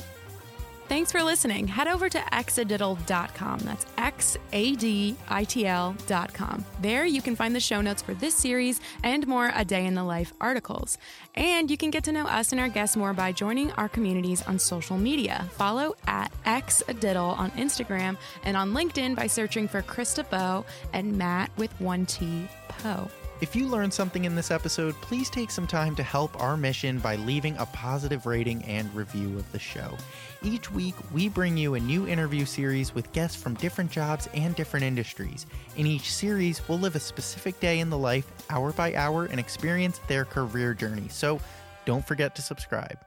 Thanks 0.87 1.11
for 1.11 1.23
listening. 1.23 1.67
Head 1.67 1.89
over 1.89 2.09
to 2.11 2.19
xadiddle.com. 2.19 3.61
That's 3.61 3.87
X 3.97 4.37
A 4.53 4.75
D 4.75 5.17
I 5.29 5.45
T 5.45 5.67
L.com. 5.67 6.65
There 6.83 7.07
you 7.07 7.23
can 7.23 7.35
find 7.35 7.57
the 7.57 7.61
show 7.61 7.81
notes 7.81 8.03
for 8.03 8.13
this 8.15 8.35
series 8.35 8.81
and 9.03 9.27
more 9.27 9.51
A 9.55 9.65
Day 9.65 9.87
in 9.87 9.95
the 9.95 10.05
Life 10.05 10.33
articles. 10.41 10.99
And 11.35 11.71
you 11.71 11.79
can 11.79 11.91
get 11.91 12.05
to 12.05 12.13
know 12.13 12.27
us 12.27 12.53
and 12.53 12.61
our 12.61 12.69
guests 12.69 12.97
more 12.97 13.15
by 13.15 13.33
joining 13.33 13.73
our 13.73 13.89
communities 13.89 14.43
on 14.43 14.59
social 14.59 14.99
media. 14.99 15.49
Follow 15.53 15.95
at 16.07 16.31
xadiddle 16.45 17.37
on 17.39 17.51
Instagram 17.53 18.19
and 18.45 18.57
on 18.57 18.73
LinkedIn 18.73 19.17
by 19.17 19.27
searching 19.27 19.67
for 19.67 19.83
Krista 19.83 20.29
Bow 20.29 20.65
and 20.93 21.17
Matt 21.17 21.51
with 21.57 21.73
one 21.81 22.05
T 22.05 22.47
Poe. 22.69 23.09
If 23.41 23.57
you 23.57 23.67
learned 23.67 23.93
something 23.93 24.25
in 24.25 24.37
this 24.37 24.53
episode, 24.53 24.95
please 25.01 25.29
take 25.29 25.51
some 25.51 25.67
time 25.67 25.97
to 25.97 26.05
help 26.05 26.41
our 26.41 26.57
mission 26.57 26.99
by 26.99 27.17
leaving 27.17 27.57
a 27.57 27.67
positive 27.67 28.27
rating 28.27 28.63
and 28.63 28.95
review 28.95 29.37
of 29.37 29.51
the 29.51 29.59
show. 29.59 29.97
Each 30.43 30.71
week, 30.71 30.95
we 31.13 31.29
bring 31.29 31.57
you 31.57 31.75
a 31.75 31.81
new 31.81 32.07
interview 32.07 32.45
series 32.45 32.95
with 32.95 33.13
guests 33.13 33.41
from 33.41 33.55
different 33.55 33.91
jobs 33.91 34.29
and 34.35 34.55
different 34.55 34.85
industries. 34.85 35.47
In 35.77 35.85
each 35.85 36.13
series, 36.13 36.67
we'll 36.69 36.79
live 36.79 36.95
a 36.95 37.01
specific 37.01 37.59
day 37.59 37.81
in 37.81 37.91
the 37.91 37.99
life, 37.99 38.31
hour 38.51 38.73
by 38.73 38.95
hour, 38.95 39.27
and 39.27 39.41
experience 39.41 40.01
their 40.07 40.25
career 40.25 40.73
journey. 40.73 41.09
So 41.09 41.41
don't 41.87 42.07
forget 42.07 42.37
to 42.37 42.43
subscribe. 42.43 42.99